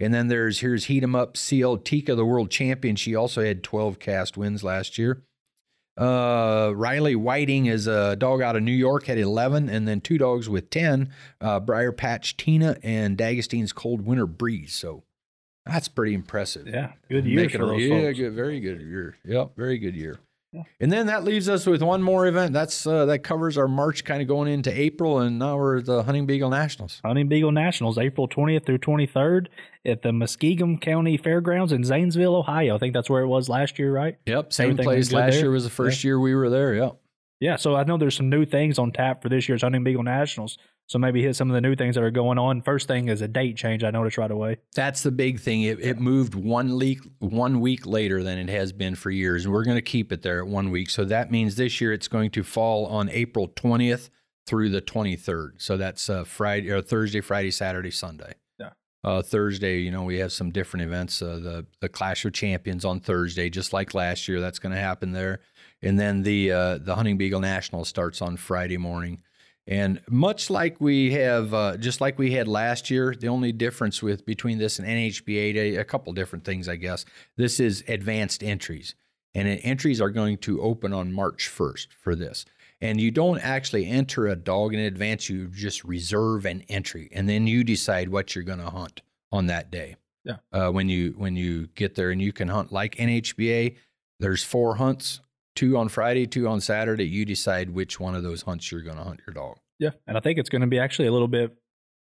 [0.00, 2.96] And then there's here's Heat 'em Up CL Tika, the world champion.
[2.96, 5.22] She also had 12 cast wins last year.
[5.96, 10.18] Uh, Riley Whiting is a dog out of New York, had 11, and then two
[10.18, 11.10] dogs with 10.
[11.40, 14.74] Uh, Briar Patch Tina and D'Agostino's Cold Winter Breeze.
[14.74, 15.04] So
[15.64, 16.66] that's pretty impressive.
[16.66, 18.18] Yeah, good year Making for a- those yeah, folks.
[18.18, 19.16] good, very good year.
[19.24, 20.18] Yep, very good year.
[20.80, 22.52] And then that leaves us with one more event.
[22.52, 25.86] That's uh, that covers our March, kind of going into April, and now we're at
[25.86, 27.00] the Hunting Beagle Nationals.
[27.04, 29.46] Hunting Beagle Nationals, April 20th through 23rd
[29.86, 32.76] at the Muskingum County Fairgrounds in Zanesville, Ohio.
[32.76, 34.16] I think that's where it was last year, right?
[34.26, 35.12] Yep, same Everything place.
[35.12, 35.42] Last there?
[35.42, 36.74] year was the first year we were there.
[36.74, 36.96] Yep.
[37.40, 40.02] Yeah, so I know there's some new things on tap for this year's Hunting Beagle
[40.02, 40.56] Nationals.
[40.86, 42.60] So maybe hit some of the new things that are going on.
[42.60, 43.82] First thing is a date change.
[43.82, 44.58] I noticed right away.
[44.74, 45.62] That's the big thing.
[45.62, 49.54] It, it moved one week one week later than it has been for years, and
[49.54, 50.90] we're going to keep it there at one week.
[50.90, 54.10] So that means this year it's going to fall on April twentieth
[54.46, 55.54] through the twenty third.
[55.56, 58.34] So that's uh, Friday or Thursday, Friday, Saturday, Sunday.
[58.58, 58.70] Yeah.
[59.02, 61.22] Uh, Thursday, you know, we have some different events.
[61.22, 64.38] Uh, the the Clash of Champions on Thursday, just like last year.
[64.38, 65.40] That's going to happen there,
[65.80, 69.22] and then the uh, the Hunting Beagle National starts on Friday morning.
[69.66, 74.02] And much like we have, uh, just like we had last year, the only difference
[74.02, 77.06] with between this and NHBA a couple different things, I guess.
[77.36, 78.94] This is advanced entries,
[79.34, 82.44] and entries are going to open on March 1st for this.
[82.80, 87.26] And you don't actually enter a dog in advance; you just reserve an entry, and
[87.26, 89.00] then you decide what you're going to hunt
[89.32, 89.96] on that day.
[90.24, 90.36] Yeah.
[90.52, 93.76] Uh, when you when you get there, and you can hunt like NHBA.
[94.20, 95.20] There's four hunts
[95.54, 97.04] two on Friday, two on Saturday.
[97.06, 99.56] You decide which one of those hunts you're going to hunt your dog.
[99.78, 101.56] Yeah, and I think it's going to be actually a little bit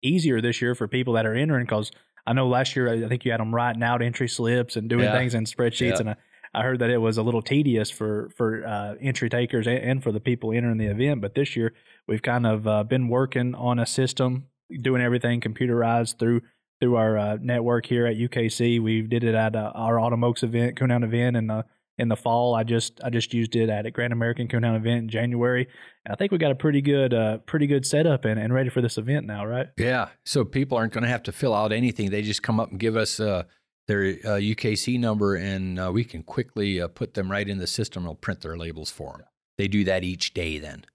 [0.04, 1.91] easier this year for people that are entering because
[2.25, 5.06] I know last year I think you had them writing out entry slips and doing
[5.06, 5.17] Yeah.
[5.17, 5.99] things in spreadsheets, Yeah.
[5.99, 6.15] and I,
[6.54, 10.04] I heard that it was a little tedious for for uh, entry takers and, and
[10.04, 11.21] for the people entering the event.
[11.21, 11.73] But this year
[12.08, 14.47] we've kind of uh, been working on a system,
[14.82, 16.41] doing everything computerized through
[16.80, 18.82] through our uh, network here at UKC.
[18.82, 21.65] We did it at uh, our Autumn Oaks event, Coonhound event, and the
[22.02, 22.56] in the fall.
[22.56, 25.68] I just I just used it at a Grand American Coonhound event in January.
[26.04, 28.70] And I think we got a pretty good uh, pretty good setup and, and ready
[28.70, 29.68] for this event now, right?
[29.78, 30.10] Yeah.
[30.26, 32.10] So people aren't going to have to fill out anything.
[32.10, 33.44] They just come up and give us uh,
[33.88, 37.68] their uh, UKC number, and uh, we can quickly uh, put them right in the
[37.68, 38.06] system.
[38.06, 39.28] We'll print their labels for them.
[39.58, 40.86] They do that each day then.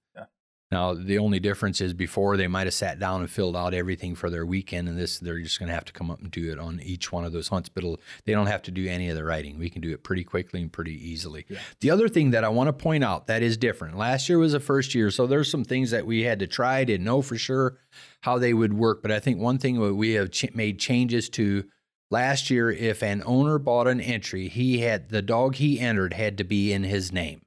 [0.72, 4.16] Now, the only difference is before they might have sat down and filled out everything
[4.16, 6.50] for their weekend, and this they're just going to have to come up and do
[6.50, 7.68] it on each one of those hunts.
[7.68, 7.84] But
[8.24, 9.60] they don't have to do any of the writing.
[9.60, 11.46] We can do it pretty quickly and pretty easily.
[11.48, 11.58] Yeah.
[11.80, 13.96] The other thing that I want to point out that is different.
[13.96, 16.82] Last year was the first year, so there's some things that we had to try,
[16.82, 17.78] didn't know for sure
[18.22, 19.02] how they would work.
[19.02, 21.64] But I think one thing we have ch- made changes to
[22.10, 26.36] last year, if an owner bought an entry, he had the dog he entered had
[26.38, 27.42] to be in his name.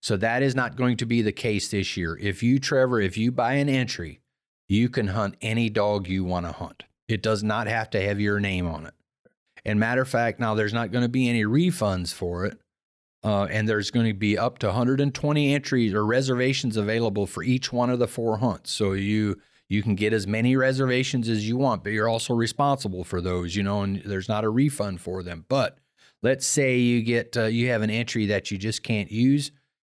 [0.00, 2.16] So that is not going to be the case this year.
[2.20, 4.20] If you, Trevor, if you buy an entry,
[4.68, 6.84] you can hunt any dog you want to hunt.
[7.08, 8.94] It does not have to have your name on it.
[9.64, 12.58] And matter of fact, now there's not going to be any refunds for it.
[13.22, 17.70] Uh, and there's going to be up to 120 entries or reservations available for each
[17.70, 18.70] one of the four hunts.
[18.70, 19.36] So you
[19.68, 23.54] you can get as many reservations as you want, but you're also responsible for those,
[23.54, 25.44] you know, and there's not a refund for them.
[25.48, 25.78] But
[26.22, 29.52] let's say you get uh, you have an entry that you just can't use,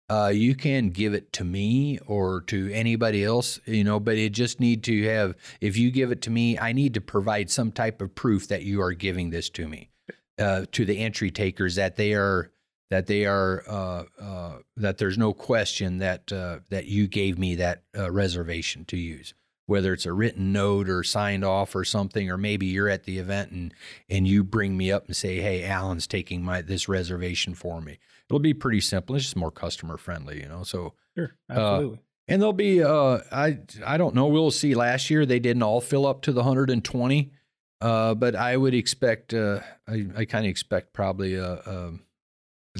[0.09, 4.31] uh, you can give it to me or to anybody else, you know, but it
[4.31, 7.73] just need to have if you give it to me, I need to provide some
[7.73, 9.91] type of proof that you are giving this to me.
[10.37, 12.51] Uh, to the entry takers that they are
[12.91, 17.55] that they are uh, uh, that there's no question that uh, that you gave me
[17.55, 19.33] that uh, reservation to use,
[19.67, 23.19] whether it's a written note or signed off or something, or maybe you're at the
[23.19, 23.75] event and
[24.09, 27.99] and you bring me up and say, "Hey, Alan's taking my this reservation for me."
[28.29, 29.17] It'll be pretty simple.
[29.17, 30.63] It's just more customer friendly, you know.
[30.65, 32.01] So Sure, absolutely.
[32.27, 34.27] and there'll be uh I I don't know.
[34.27, 34.75] We'll see.
[34.75, 37.33] Last year they didn't all fill up to the 120,
[37.81, 42.03] uh, but I would expect uh I I kind of expect probably uh um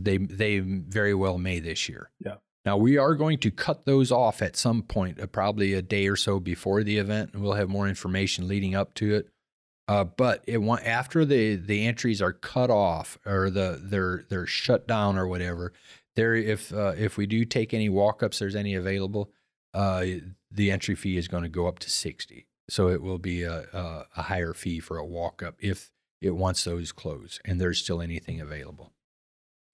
[0.01, 2.11] they they very well may this year.
[2.19, 2.37] Yeah.
[2.65, 6.09] Now we are going to cut those off at some point, uh, probably a day
[6.09, 9.29] or so before the event, and we'll have more information leading up to it.
[9.87, 14.89] Uh, but it after the the entries are cut off or the they're they're shut
[14.89, 15.75] down or whatever,
[16.17, 19.31] there if uh, if we do take any walk ups, there's any available,
[19.75, 20.07] uh,
[20.51, 22.47] the entry fee is going to go up to sixty.
[22.71, 25.91] So it will be a, a, a higher fee for a walk up if
[26.23, 28.94] it wants those closed and there's still anything available.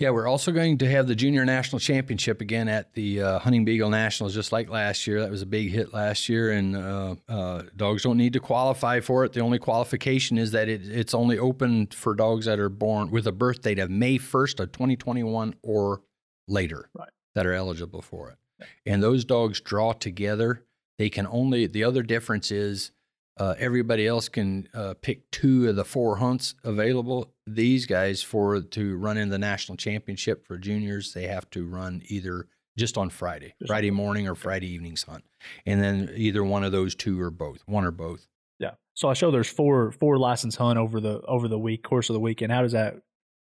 [0.01, 3.67] Yeah, we're also going to have the Junior National Championship again at the uh, Hunting
[3.67, 5.21] Beagle Nationals, just like last year.
[5.21, 9.01] That was a big hit last year, and uh, uh, dogs don't need to qualify
[9.01, 9.35] for it.
[9.35, 13.27] The only qualification is that it, it's only open for dogs that are born with
[13.27, 16.01] a birth date of May 1st of 2021 or
[16.49, 17.11] later right.
[17.35, 18.67] that are eligible for it.
[18.87, 20.65] And those dogs draw together.
[20.97, 22.91] They can only, the other difference is
[23.41, 27.33] uh, everybody else can uh, pick two of the four hunts available.
[27.47, 32.03] These guys, for to run in the national championship for juniors, they have to run
[32.09, 35.25] either just on Friday, Friday morning or Friday evenings hunt,
[35.65, 38.29] and then either one of those two or both, one or both.
[38.59, 38.73] Yeah.
[38.93, 42.15] So I show there's four four license hunt over the over the week course of
[42.15, 42.53] the weekend.
[42.53, 42.97] How does that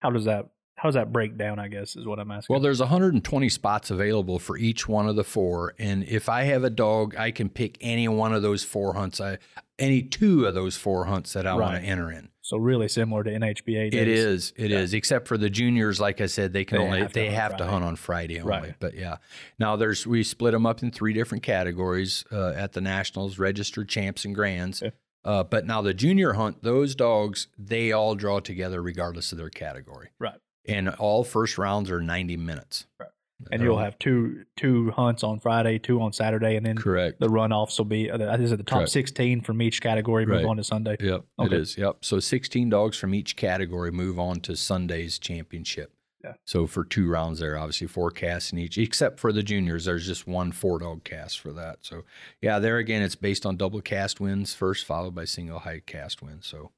[0.01, 1.59] how does that how does that break down?
[1.59, 2.53] I guess is what I'm asking.
[2.53, 6.65] Well, there's 120 spots available for each one of the four, and if I have
[6.65, 9.21] a dog, I can pick any one of those four hunts.
[9.21, 9.39] I
[9.79, 11.61] any two of those four hunts that I right.
[11.61, 12.29] want to enter in.
[12.43, 13.91] So really similar to NHBA.
[13.91, 14.01] Days.
[14.01, 14.53] It is.
[14.57, 14.79] It yeah.
[14.79, 14.95] is.
[14.95, 17.65] Except for the juniors, like I said, they can they only have they have Friday.
[17.65, 18.51] to hunt on Friday only.
[18.51, 18.75] Right.
[18.79, 19.17] But yeah,
[19.59, 23.89] now there's we split them up in three different categories uh, at the nationals: registered
[23.89, 24.83] champs and grands.
[24.83, 24.91] Yeah.
[25.25, 29.51] Uh, but now the junior hunt, those dogs, they all draw together regardless of their
[29.51, 30.11] category.
[30.21, 32.87] Right and all first rounds are 90 minutes.
[32.99, 33.09] Right.
[33.53, 37.29] And you'll have two two hunts on Friday, two on Saturday, and then correct the
[37.29, 38.91] runoffs will be uh, is it the top correct.
[38.91, 40.47] sixteen from each category move right.
[40.47, 40.97] on to Sunday.
[40.99, 41.55] Yep, okay.
[41.55, 41.77] it is.
[41.77, 41.99] Yep.
[42.01, 45.93] So sixteen dogs from each category move on to Sunday's championship.
[46.25, 46.33] Yeah.
[46.47, 49.85] So for two rounds there, obviously four casts in each, except for the juniors.
[49.85, 51.81] There's just one four dog cast for that.
[51.83, 52.05] So
[52.41, 56.23] yeah, there again, it's based on double cast wins first, followed by single high cast
[56.23, 56.47] wins.
[56.47, 56.73] So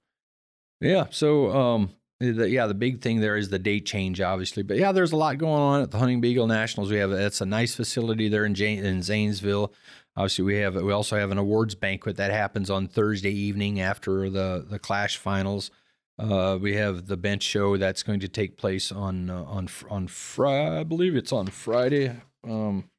[0.81, 4.63] yeah, so um, the, yeah, the big thing there is the date change, obviously.
[4.63, 6.91] But yeah, there's a lot going on at the Hunting Beagle Nationals.
[6.91, 9.73] We have it's a nice facility there in Jane, in Zanesville.
[10.17, 14.29] Obviously, we have we also have an awards banquet that happens on Thursday evening after
[14.29, 15.71] the the Clash finals.
[16.19, 20.09] Uh, we have the bench show that's going to take place on uh, on on
[20.09, 20.81] Friday.
[20.81, 22.17] I believe it's on Friday.
[22.43, 22.91] Um,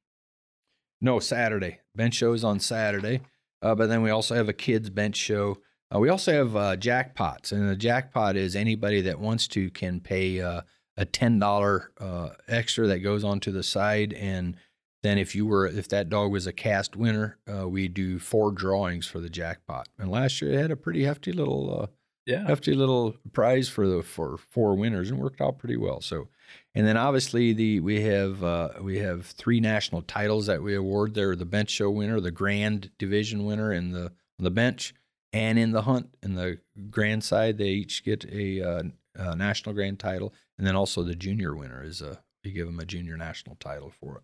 [1.02, 1.80] no, Saturday.
[1.94, 3.22] Bench show is on Saturday.
[3.62, 5.58] Uh, but then we also have a kids bench show
[5.94, 10.00] uh, we also have uh, jackpots, and the jackpot is anybody that wants to can
[10.00, 10.62] pay uh,
[10.98, 14.56] a ten dollar uh, extra that goes onto the side, and
[15.02, 18.52] then if you were if that dog was a cast winner, uh, we do four
[18.52, 19.88] drawings for the jackpot.
[19.98, 21.88] And last year it had a pretty hefty little uh,
[22.28, 26.02] yeah hefty little prize for the for four winners, and worked out pretty well.
[26.02, 26.28] So,
[26.76, 31.16] and then obviously the we have we have three national titles that we award.
[31.16, 34.94] There, the bench show winner, the grand division winner, and the the bench
[35.34, 38.84] and in the hunt in the grand side they each get a, uh,
[39.16, 40.34] a, national grand title.
[40.58, 43.92] And then also the junior winner is a you give them a junior national title
[44.00, 44.24] for it.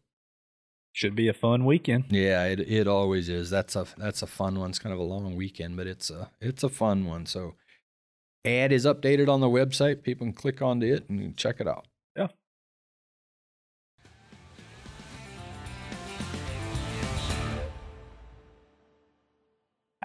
[0.93, 2.05] Should be a fun weekend.
[2.09, 3.49] Yeah it, it always is.
[3.49, 4.69] That's a that's a fun one.
[4.69, 7.25] It's kind of a long weekend but it's a it's a fun one.
[7.25, 7.55] So
[8.43, 10.03] ad is updated on the website.
[10.03, 11.87] People can click onto it and check it out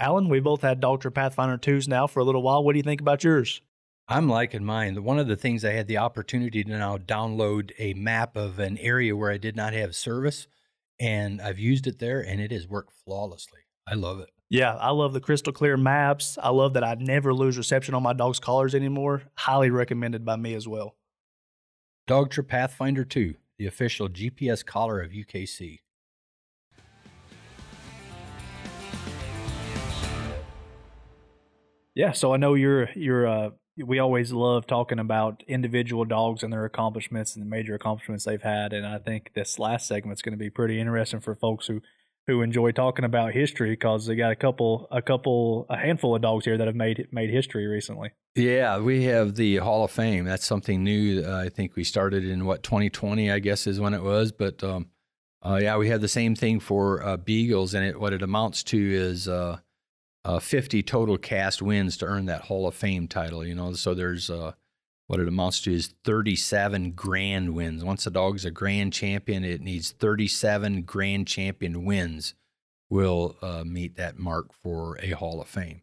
[0.00, 2.64] Allen, we both had Dogtra Pathfinder 2s now for a little while.
[2.64, 3.60] What do you think about yours?
[4.08, 5.04] I'm liking mine.
[5.04, 8.78] One of the things I had the opportunity to now download a map of an
[8.78, 10.48] area where I did not have service,
[10.98, 13.60] and I've used it there, and it has worked flawlessly.
[13.86, 14.30] I love it.
[14.48, 16.36] Yeah, I love the crystal clear maps.
[16.42, 19.22] I love that I never lose reception on my dog's collars anymore.
[19.36, 20.96] Highly recommended by me as well.
[22.08, 25.78] Dogtra Pathfinder 2, the official GPS collar of UKC.
[31.94, 33.50] Yeah, so I know you're you're uh
[33.83, 38.42] we always love talking about individual dogs and their accomplishments and the major accomplishments they've
[38.42, 41.81] had and I think this last segment's going to be pretty interesting for folks who
[42.26, 46.22] who enjoy talking about history because they got a couple a couple a handful of
[46.22, 48.11] dogs here that have made made history recently.
[48.37, 50.24] Yeah, we have the Hall of Fame.
[50.24, 51.24] That's something new.
[51.24, 54.31] Uh, I think we started in what 2020, I guess, is when it was.
[54.31, 54.90] But um,
[55.44, 58.62] uh, yeah, we have the same thing for uh, beagles, and it what it amounts
[58.64, 59.27] to is
[60.25, 63.46] uh, uh, 50 total cast wins to earn that Hall of Fame title.
[63.46, 64.52] You know, so there's uh,
[65.06, 67.85] what it amounts to is 37 grand wins.
[67.85, 72.35] Once a dog's a grand champion, it needs 37 grand champion wins
[72.88, 75.83] will uh, meet that mark for a Hall of Fame.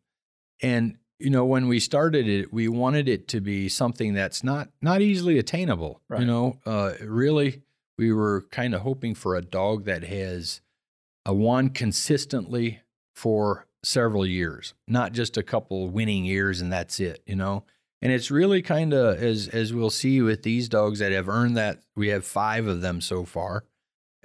[0.61, 4.69] And you know, when we started it, we wanted it to be something that's not
[4.81, 6.01] not easily attainable.
[6.09, 6.21] Right.
[6.21, 7.63] You know, uh, really,
[7.97, 10.61] we were kind of hoping for a dog that has
[11.25, 12.81] a won consistently
[13.15, 17.63] for several years, not just a couple winning years and that's it, you know.
[18.01, 21.57] And it's really kind of as as we'll see with these dogs that have earned
[21.57, 21.79] that.
[21.95, 23.63] We have five of them so far,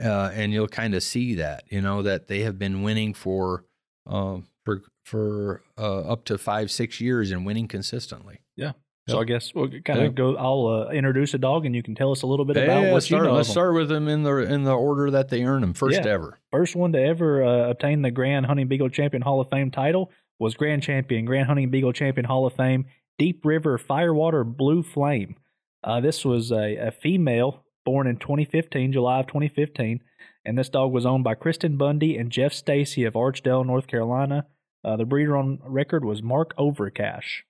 [0.02, 3.64] uh, and you'll kind of see that, you know, that they have been winning for
[4.06, 8.40] uh, for for uh, up to five six years and winning consistently.
[8.56, 8.72] Yeah.
[9.08, 10.36] So I guess we'll kind of go.
[10.36, 12.92] I'll uh, introduce a dog, and you can tell us a little bit about Yeah,
[12.92, 13.34] what start, you know.
[13.34, 15.74] let's start with them in the in the order that they earned them.
[15.74, 16.12] First Yeah.
[16.12, 16.38] ever.
[16.52, 20.10] First one to ever uh, obtain the Grand Hunting Beagle Champion Hall of Fame title
[20.38, 22.86] was Grand Champion, Grand Hunting Beagle Champion Hall of Fame,
[23.18, 25.34] Deep River Firewater Blue Flame.
[25.82, 30.00] Uh, this was a, a female born in 2015, July of 2015,
[30.44, 34.46] and this dog was owned by Kristen Bundy and Jeff Stacy of Archdale, North Carolina.
[34.84, 37.42] Uh, the breeder on record was Mark Overcash.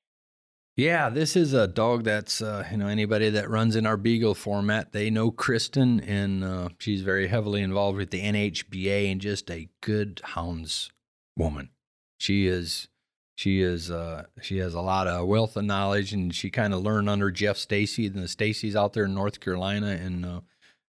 [0.83, 4.35] Yeah, this is a dog that's uh, you know anybody that runs in our Beagle
[4.35, 9.49] format, they know Kristen, and uh, she's very heavily involved with the NHBA and just
[9.49, 10.91] a good hounds
[11.37, 11.71] woman.
[12.19, 12.89] She is,
[13.37, 16.83] she is, uh, she has a lot of wealth of knowledge, and she kind of
[16.83, 20.41] learned under Jeff Stacy and the Stacy's out there in North Carolina, and uh,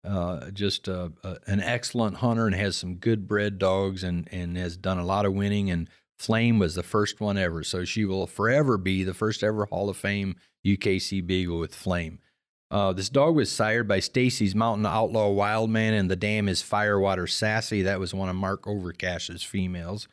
[0.06, 4.58] uh, just uh, uh, an excellent hunter and has some good bred dogs, and and
[4.58, 8.06] has done a lot of winning and Flame was the first one ever, so she
[8.06, 12.20] will forever be the first ever Hall of Fame UKC Beagle with Flame.
[12.70, 17.28] Uh, this dog was sired by Stacy's Mountain Outlaw Wildman, and the dam is Firewater
[17.28, 17.84] Sassy.
[17.84, 20.08] That was one of Mark Overcash's females.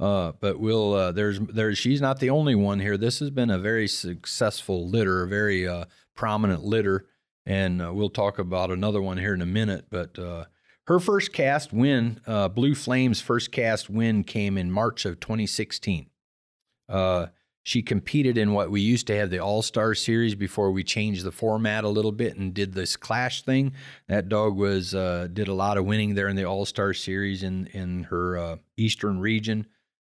[0.00, 2.96] Uh, but we'll uh, there's there's she's not the only one here.
[2.96, 5.84] This has been a very successful litter, a very uh,
[6.16, 7.06] prominent litter,
[7.44, 9.86] and uh, we'll talk about another one here in a minute.
[9.90, 10.46] But uh,
[10.90, 16.10] her first cast win, uh, Blue Flames' first cast win, came in March of 2016.
[16.88, 17.26] Uh,
[17.62, 21.22] she competed in what we used to have the All Star Series before we changed
[21.22, 23.72] the format a little bit and did this Clash thing.
[24.08, 27.44] That dog was uh, did a lot of winning there in the All Star Series
[27.44, 29.68] in in her uh, Eastern region.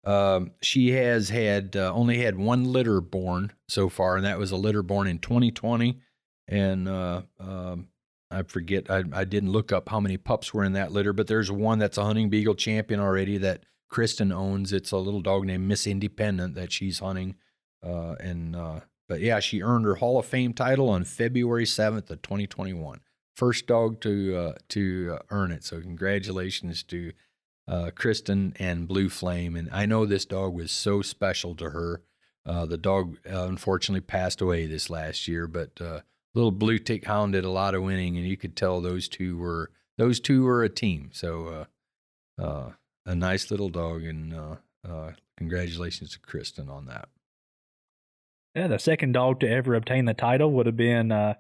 [0.06, 4.52] Um, she has had uh, only had one litter born so far, and that was
[4.52, 6.00] a litter born in 2020.
[6.48, 7.90] And uh, um,
[8.32, 11.28] I forget, I, I didn't look up how many pups were in that litter, but
[11.28, 14.74] there's one that's a hunting beagle champion already that Kristen owns.
[14.74, 17.36] It's a little dog named Miss Independent that she's hunting.
[17.86, 22.10] Uh, and uh, but yeah, she earned her Hall of Fame title on February 7th
[22.10, 23.02] of 2021.
[23.36, 25.64] First dog to uh, to uh, earn it.
[25.64, 27.12] So congratulations to
[27.68, 29.56] uh, Kristen and Blue Flame.
[29.56, 32.02] And I know this dog was so special to her.
[32.46, 35.80] Uh, the dog unfortunately passed away this last year, but
[36.34, 39.38] little Blue Tick Hound did a lot of winning, and you could tell those two
[39.38, 41.10] were those two were a team.
[41.14, 41.66] So
[42.40, 42.72] uh, uh,
[43.06, 44.56] a nice little dog, and uh,
[44.88, 47.10] uh, congratulations to Kristen on that.
[48.56, 51.36] Yeah, the second dog to ever obtain the title would have been uh,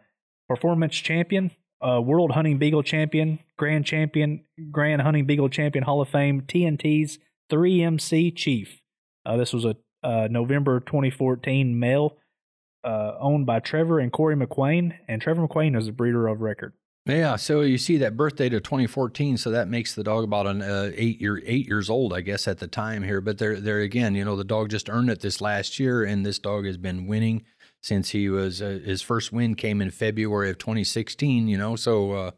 [0.47, 6.41] Performance Champion, World Hunting Beagle Champion, Grand Champion, Grand Hunting Beagle Champion Hall of Fame,
[6.41, 7.19] TNT's
[7.51, 8.81] 3MC Chief.
[9.25, 12.15] This was a November 2014 male
[12.83, 16.73] uh, owned by Trevor and Corey McQuain, and Trevor McQuain is a breeder of record.
[17.05, 20.61] Yeah, so you see that birthday to 2014, so that makes the dog about an
[20.61, 23.21] uh, eight year eight years old, I guess, at the time here.
[23.21, 26.23] But there, there again, you know, the dog just earned it this last year, and
[26.23, 27.43] this dog has been winning
[27.81, 31.47] since he was uh, his first win came in February of 2016.
[31.47, 32.31] You know, so uh,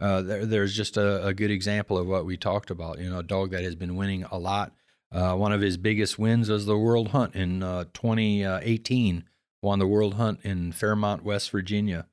[0.00, 2.98] uh, there, there's just a, a good example of what we talked about.
[2.98, 4.72] You know, a dog that has been winning a lot.
[5.12, 9.24] Uh, one of his biggest wins was the World Hunt in uh, 2018.
[9.62, 12.06] Won the World Hunt in Fairmont, West Virginia.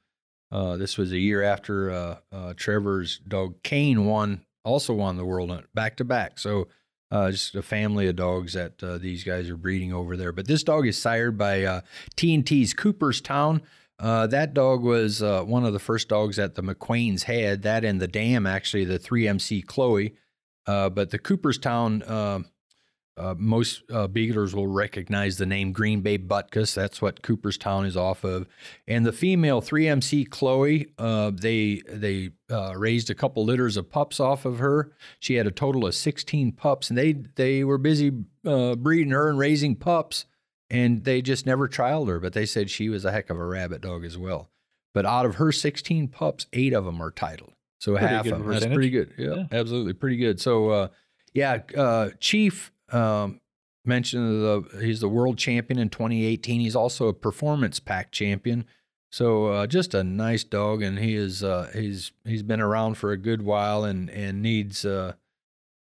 [0.51, 5.25] Uh, this was a year after uh, uh, Trevor's dog Kane won, also won the
[5.25, 6.39] World Hunt back to back.
[6.39, 6.67] So
[7.11, 10.31] uh, just a family of dogs that uh, these guys are breeding over there.
[10.31, 11.81] But this dog is sired by uh,
[12.15, 13.61] TNT's Cooperstown.
[13.99, 17.61] Uh, that dog was one of the first dogs that the McQuains had.
[17.61, 20.15] That and the dam, actually, the 3MC Chloe.
[20.65, 22.01] But the Cooperstown,
[23.17, 26.73] uh, most uh, beaglers will recognize the name Green Bay Butkus.
[26.73, 28.45] That's what Cooperstown is off of.
[28.87, 34.19] And the female 3MC Chloe, uh, they they uh, raised a couple litters of pups
[34.19, 34.91] off of her.
[35.19, 38.11] She had a total of 16 pups, and they they were busy
[38.45, 40.25] uh, breeding her and raising pups,
[40.69, 42.19] and they just never trialed her.
[42.19, 44.49] But they said she was a heck of a rabbit dog as well.
[44.93, 47.53] But out of her 16 pups, eight of them are titled.
[47.79, 48.47] So Pretty half of them.
[48.49, 49.13] That's pretty good.
[49.17, 49.43] Yeah, Yeah.
[49.51, 50.39] absolutely pretty good.
[50.41, 50.87] So uh,
[51.33, 53.41] yeah, uh, Chief um,
[53.85, 56.61] mentioned the he's the world champion in 2018.
[56.61, 58.65] He's also a performance pack champion.
[59.11, 63.11] So uh, just a nice dog, and he is uh, he's he's been around for
[63.11, 65.13] a good while, and and needs uh,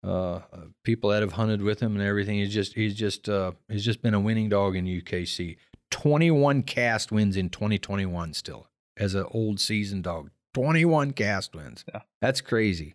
[0.05, 0.41] uh,
[0.85, 2.39] people that have hunted with him and everything.
[2.39, 5.57] He's just he's just uh, he's just been a winning dog in UKC.
[5.91, 10.31] 21 cast wins in 2021 still as an old seasoned dog.
[10.55, 11.85] 21 cast wins.
[11.89, 12.01] Yeah.
[12.21, 12.95] That's crazy.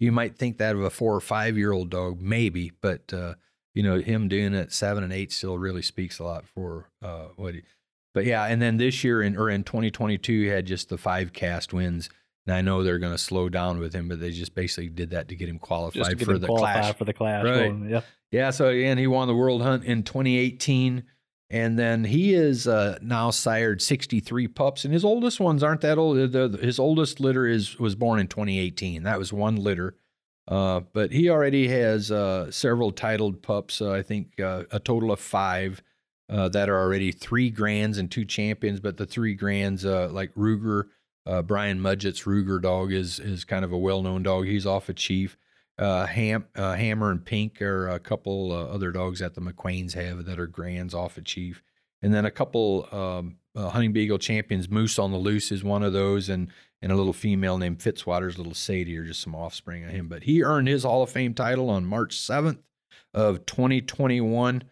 [0.00, 3.34] You might think that of a four or five year old dog, maybe, but uh,
[3.74, 7.26] you know him doing it seven and eight still really speaks a lot for uh,
[7.36, 7.62] what he.
[8.12, 11.32] But yeah, and then this year in or in 2022, he had just the five
[11.32, 12.10] cast wins.
[12.46, 15.10] And I know they're going to slow down with him, but they just basically did
[15.10, 16.96] that to get him qualified get for him the qualified clash.
[16.96, 17.44] for the clash.
[17.44, 17.74] Right.
[17.88, 18.00] Yeah.
[18.32, 21.02] Yeah, so again, he won the World Hunt in 2018,
[21.50, 25.98] and then he is uh, now sired 63 pups, and his oldest ones aren't that
[25.98, 26.16] old.
[26.60, 29.02] His oldest litter is was born in 2018.
[29.02, 29.96] That was one litter,
[30.46, 33.80] uh, but he already has uh, several titled pups.
[33.80, 35.82] Uh, I think uh, a total of five
[36.28, 38.78] uh, that are already three grands and two champions.
[38.78, 40.84] But the three grands, like Ruger,
[41.46, 44.46] Brian Mudgett's Ruger dog is is kind of a well known dog.
[44.46, 45.36] He's off a chief
[45.80, 49.94] uh, Ham, uh, Hammer and Pink are a couple uh, other dogs that the McQuains
[49.94, 51.62] have that are grands off a chief,
[52.02, 54.68] and then a couple um, uh, hunting beagle champions.
[54.68, 56.48] Moose on the loose is one of those, and
[56.82, 60.06] and a little female named Fitzwater's little Sadie are just some offspring of him.
[60.06, 62.60] But he earned his Hall of Fame title on March seventh
[63.14, 64.62] of 2021,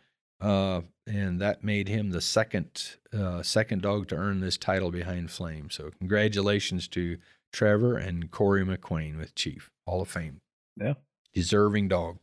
[0.42, 5.30] uh, and that made him the second uh, second dog to earn this title behind
[5.30, 5.70] Flame.
[5.70, 7.16] So congratulations to
[7.50, 10.42] Trevor and Corey McQuain with Chief Hall of Fame.
[10.80, 10.94] Yeah.
[11.34, 12.18] Deserving dog.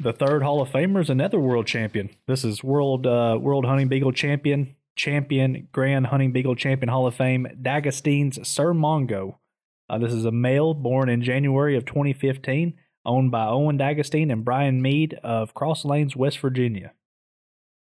[0.00, 2.10] The third Hall of Famer is another world champion.
[2.26, 7.14] This is world uh, world hunting beagle champion, champion, Grand Hunting Beagle Champion Hall of
[7.14, 9.36] Fame, D'Agostins Sir Mongo.
[9.88, 14.44] Uh, this is a male born in January of 2015, owned by Owen D'Agostine and
[14.44, 16.92] Brian Mead of Cross Lanes, West Virginia.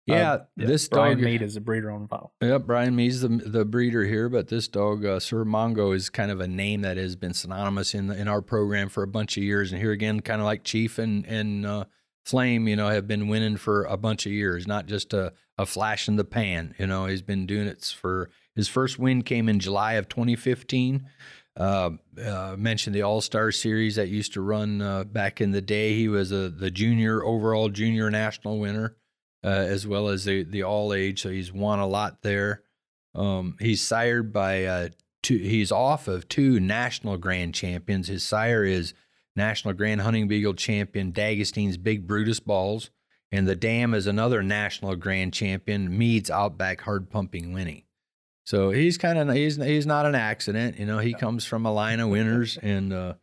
[0.07, 1.25] Yeah, Uh, this Brian dog.
[1.25, 2.33] Mead is a breeder on file.
[2.41, 6.31] Yep, Brian Mead's the the breeder here, but this dog, uh, Sir Mongo, is kind
[6.31, 9.43] of a name that has been synonymous in in our program for a bunch of
[9.43, 9.73] years.
[9.73, 11.85] And here again, kind of like Chief and and uh,
[12.25, 15.67] Flame, you know, have been winning for a bunch of years, not just a, a
[15.67, 16.75] flash in the pan.
[16.79, 21.07] You know, he's been doing it for his first win came in July of 2015.
[21.57, 21.91] Uh,
[22.23, 25.95] uh, mentioned the All Star Series that used to run uh, back in the day.
[25.95, 28.97] He was a, the junior overall junior national winner,
[29.47, 31.23] uh, as well as the the All Age.
[31.23, 32.63] So he's won a lot there.
[33.15, 34.89] Um, he's sired by uh,
[35.23, 35.39] two.
[35.39, 38.09] He's off of two national grand champions.
[38.09, 38.93] His sire is
[39.37, 42.91] National Grand Hunting Beagle champion D'Agostins Big Brutus Balls,
[43.31, 47.87] and the dam is another national grand champion Mead's Outback Hard Pumping Winnie.
[48.45, 50.99] So he's kind of he's he's not an accident, you know.
[50.99, 53.15] He comes from a line of winners, and uh,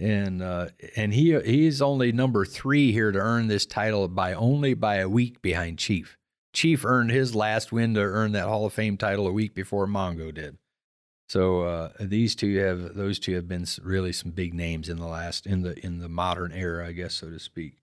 [0.00, 4.74] and uh, and he he's only number three here to earn this title by only
[4.74, 6.16] by a week behind Chief.
[6.52, 9.86] Chief earned his last win to earn that Hall of Fame title a week before
[9.86, 10.58] Mongo did.
[11.28, 15.06] So uh, these two have those two have been really some big names in the
[15.06, 17.76] last in the in the modern era, I guess so to speak.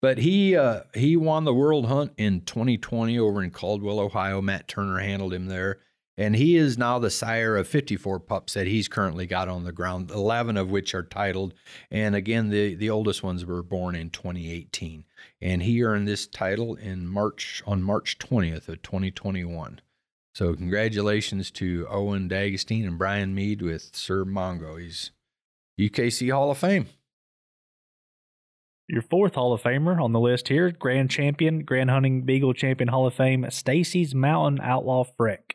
[0.00, 4.40] But he uh, he won the World Hunt in 2020 over in Caldwell, Ohio.
[4.40, 5.80] Matt Turner handled him there,
[6.16, 9.72] and he is now the sire of 54 pups that he's currently got on the
[9.72, 10.10] ground.
[10.10, 11.54] 11 of which are titled,
[11.90, 15.04] and again the the oldest ones were born in 2018,
[15.40, 19.80] and he earned this title in March on March 20th of 2021.
[20.34, 24.80] So congratulations to Owen D'Agostine and Brian Mead with Sir Mongo.
[24.80, 25.12] He's
[25.78, 26.88] UKC Hall of Fame.
[28.88, 32.88] Your fourth Hall of Famer on the list here, Grand Champion, Grand Hunting Beagle Champion
[32.88, 35.54] Hall of Fame, Stacy's Mountain Outlaw Freck.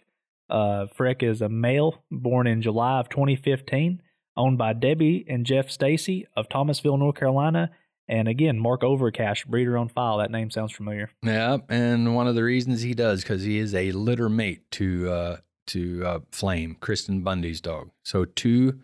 [0.49, 4.01] Uh, Freck is a male born in July of 2015,
[4.35, 7.71] owned by Debbie and Jeff Stacy of Thomasville, North Carolina.
[8.07, 10.17] And again, Mark Overcash, breeder on file.
[10.17, 11.11] That name sounds familiar.
[11.21, 15.09] Yeah, and one of the reasons he does because he is a litter mate to
[15.11, 15.37] uh,
[15.67, 17.91] to uh, Flame, Kristen Bundy's dog.
[18.03, 18.79] So two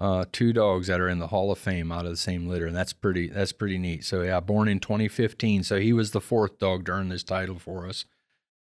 [0.00, 2.66] uh, two dogs that are in the Hall of Fame out of the same litter,
[2.66, 4.04] and that's pretty that's pretty neat.
[4.04, 7.58] So yeah, born in 2015, so he was the fourth dog to earn this title
[7.58, 8.06] for us.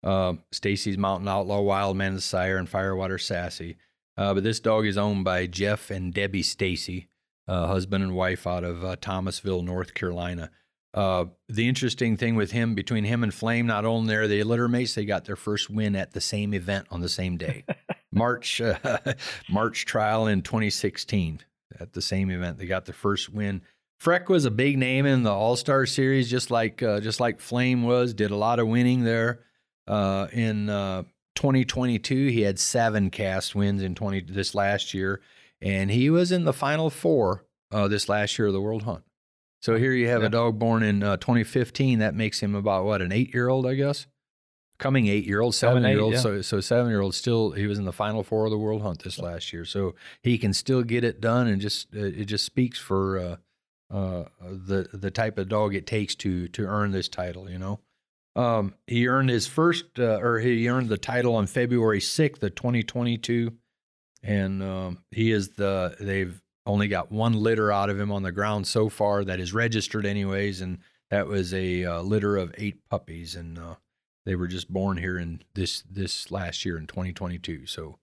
[0.03, 3.77] Uh, Stacy's Mountain Outlaw, Wildman the Sire, and Firewater Sassy.
[4.17, 7.09] Uh, but this dog is owned by Jeff and Debbie Stacy,
[7.47, 10.51] uh, husband and wife out of uh, Thomasville, North Carolina.
[10.95, 14.69] Uh, the interesting thing with him, between him and Flame, not only are they litter
[14.69, 17.65] mates, they got their first win at the same event on the same day.
[18.13, 18.99] March uh,
[19.51, 21.41] March trial in 2016
[21.79, 22.59] at the same event.
[22.59, 23.63] They got their first win.
[24.03, 27.41] Freck was a big name in the All Star Series, just like uh, just like
[27.41, 28.15] Flame was.
[28.15, 29.41] Did a lot of winning there.
[29.89, 31.03] Uh, in uh,
[31.35, 35.21] 2022, he had seven cast wins in 20 this last year,
[35.63, 39.03] and he was in the final four uh, this last year of the World Hunt.
[39.61, 40.29] So here you have Yeah.
[40.29, 41.99] a dog born in uh, 2015.
[42.01, 44.07] That makes him about what an eight year old, I guess.
[44.79, 46.13] Coming eight year old, seven-year-old.
[46.15, 46.21] yeah.
[46.21, 48.83] So so seven year old still he was in the final four of the World
[48.83, 49.65] Hunt this last year.
[49.65, 53.37] So he can still get it done, and just uh, it just speaks for uh,
[53.93, 57.51] uh, the the type of dog it takes to to earn this title.
[57.51, 57.81] You know.
[58.39, 62.55] Um, he earned his first, uh, or he earned the title on February 6th of
[62.55, 63.53] 2022.
[64.23, 68.31] and um, he is the they've only got one litter out of him on the
[68.33, 70.79] ground so far that is registered anyways, and
[71.11, 73.75] that was a uh, litter of eight puppies, and uh,
[74.25, 77.67] they were just born here in this this last year in 2022.
[77.67, 77.99] So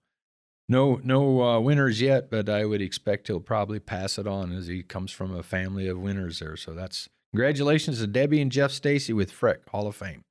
[0.68, 4.66] no no uh, winners yet, but I would expect he'll probably pass it on as
[4.66, 6.56] he comes from a family of winners there.
[6.56, 10.24] So that's congratulations to Debbie and Jeff Stacy with Freck Hall of Fame.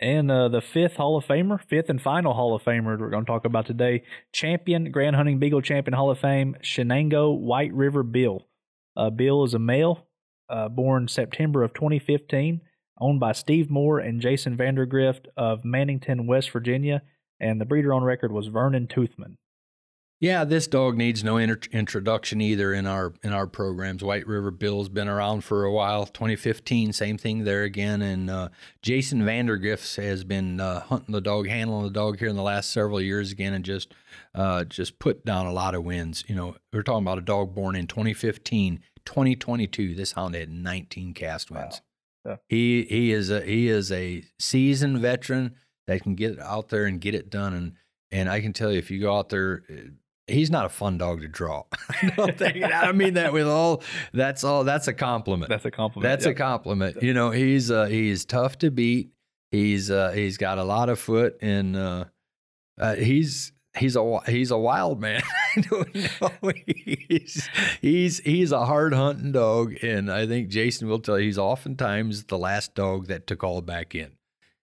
[0.00, 3.24] And uh, the fifth Hall of Famer, fifth and final Hall of Famer we're going
[3.24, 8.04] to talk about today, champion, Grand Hunting Beagle Champion Hall of Fame, Shenango White River
[8.04, 8.46] Bill.
[8.96, 10.06] Uh, Bill is a male,
[10.48, 12.60] uh, born September of 2015,
[13.00, 17.02] owned by Steve Moore and Jason Vandergrift of Mannington, West Virginia,
[17.40, 19.36] and the breeder on record was Vernon Toothman.
[20.20, 24.02] Yeah, this dog needs no introduction either in our in our programs.
[24.02, 26.06] White River Bill's been around for a while.
[26.06, 28.02] 2015, same thing there again.
[28.02, 28.48] And uh,
[28.82, 32.72] Jason Vandergrift has been uh, hunting the dog, handling the dog here in the last
[32.72, 33.94] several years again, and just
[34.34, 36.24] uh, just put down a lot of wins.
[36.26, 39.94] You know, we're talking about a dog born in 2015, 2022.
[39.94, 41.80] This hound had 19 cast wins.
[42.24, 42.32] Wow.
[42.32, 42.36] Yeah.
[42.48, 45.54] He he is a he is a seasoned veteran
[45.86, 47.54] that can get out there and get it done.
[47.54, 47.72] And
[48.10, 49.62] and I can tell you, if you go out there
[50.28, 51.64] he's not a fun dog to draw.
[52.02, 52.64] I don't think.
[52.64, 53.82] I mean that with all.
[54.12, 54.64] That's all.
[54.64, 55.48] That's a compliment.
[55.48, 56.10] That's a compliment.
[56.10, 56.34] That's yep.
[56.34, 57.02] a compliment.
[57.02, 59.10] You know, he's uh, he's tough to beat.
[59.50, 62.04] He's uh, he's got a lot of foot, and uh,
[62.78, 65.22] uh, he's he's a he's a wild man.
[65.56, 66.52] I don't know.
[67.08, 67.48] He's
[67.80, 72.24] he's he's a hard hunting dog, and I think Jason will tell you he's oftentimes
[72.24, 74.12] the last dog that to call back in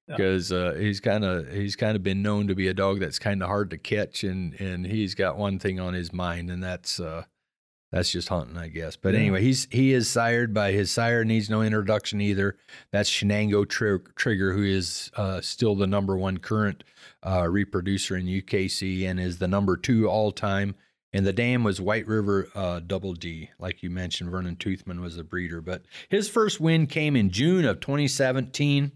[0.08, 3.20] because uh, he's kind of he's kind of been known to be a dog that's
[3.20, 6.64] kind of hard to catch, and and he's got one thing on his mind, and
[6.64, 7.24] that's uh,
[7.91, 8.95] that's just hunting, I guess.
[8.95, 9.22] But yeah.
[9.22, 12.58] anyway, he's he is sired by his sire needs no introduction either.
[12.91, 16.84] That's Shenango Tr- Trigger, who is uh, still the number one current
[17.24, 20.76] uh, reproducer in UKC and is the number two all time.
[21.14, 24.30] And the dam was White River uh, Double D, like you mentioned.
[24.30, 28.91] Vernon Toothman was the breeder, but his first win came in June of 2017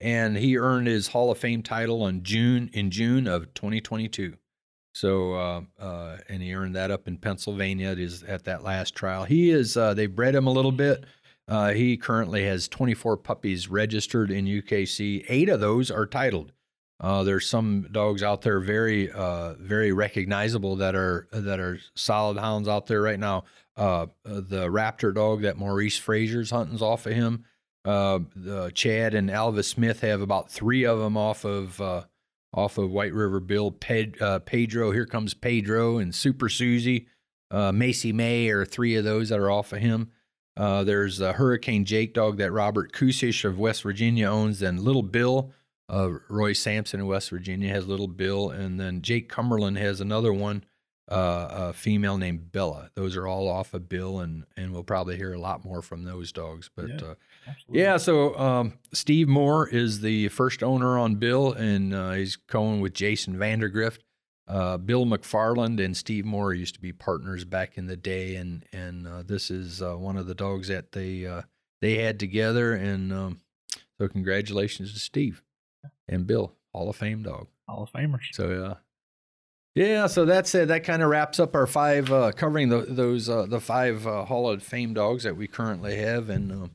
[0.00, 4.34] and he earned his Hall of Fame title on June in June of 2022.
[4.92, 7.90] So, uh, uh, and he earned that up in Pennsylvania.
[7.90, 9.24] It is at that last trial.
[9.24, 9.76] He is.
[9.76, 11.04] Uh, they bred him a little bit.
[11.46, 15.24] Uh, he currently has 24 puppies registered in UKC.
[15.28, 16.52] Eight of those are titled.
[17.00, 22.36] Uh, there's some dogs out there very, uh, very recognizable that are that are solid
[22.36, 23.44] hounds out there right now.
[23.76, 27.44] the Raptor dog that Maurice Frazier's hunting's off of him.
[27.84, 28.20] Uh,
[28.74, 32.04] Chad and Alvis Smith have about three of them off of uh,
[32.52, 33.70] off of White River Bill.
[33.70, 37.06] Ped, uh, Pedro, here comes Pedro and Super Susie.
[37.50, 40.10] Uh, Macy May are three of those that are off of him.
[40.56, 44.58] Uh, there's a Hurricane Jake dog that Robert Kusish of West Virginia owns.
[44.58, 45.52] Then Little Bill,
[45.88, 50.32] uh, Roy Sampson in West Virginia has Little Bill, and then Jake Cumberland has another
[50.32, 50.64] one
[51.10, 52.90] uh, a female named Bella.
[52.94, 56.04] Those are all off of Bill, and and we'll probably hear a lot more from
[56.04, 56.70] those dogs.
[56.74, 57.14] But yeah, uh,
[57.70, 62.80] yeah so um, Steve Moore is the first owner on Bill, and uh, he's going
[62.80, 63.98] with Jason Vandergrift.
[64.46, 68.64] Uh, Bill McFarland and Steve Moore used to be partners back in the day, and
[68.72, 71.26] and uh, this is uh, one of the dogs that they
[71.80, 72.74] they had together.
[72.74, 73.40] And um,
[73.98, 75.42] so, congratulations to Steve
[76.06, 78.26] and Bill, Hall of Fame dog, Hall of Famers.
[78.32, 78.74] So yeah,
[80.06, 80.68] so that's it.
[80.68, 84.24] That kind of wraps up our five, uh, covering the, those uh, the five uh,
[84.24, 86.70] Hall of Fame dogs that we currently have, and um,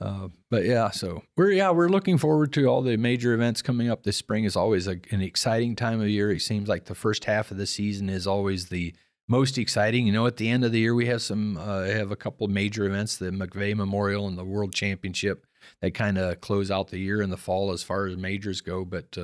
[0.00, 3.90] uh, but yeah, so we're yeah we're looking forward to all the major events coming
[3.90, 4.44] up this spring.
[4.44, 6.30] is always a, an exciting time of year.
[6.30, 8.94] It seems like the first half of the season is always the
[9.26, 10.06] most exciting.
[10.06, 12.46] You know, at the end of the year we have some uh, have a couple
[12.48, 15.46] major events, the McVeigh Memorial and the World Championship,
[15.80, 18.84] that kind of close out the year in the fall as far as majors go,
[18.84, 19.18] but.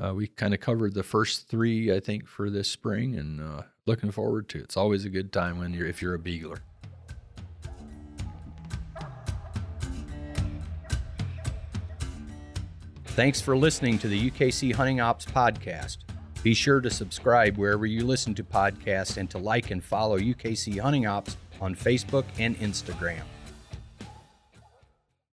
[0.00, 3.62] Uh, we kind of covered the first three, I think, for this spring, and uh,
[3.86, 4.64] looking forward to it.
[4.64, 6.60] It's always a good time when you're if you're a beagler.
[13.06, 15.98] Thanks for listening to the UKC Hunting Ops podcast.
[16.44, 20.78] Be sure to subscribe wherever you listen to podcasts and to like and follow UKC
[20.78, 23.24] Hunting Ops on Facebook and Instagram.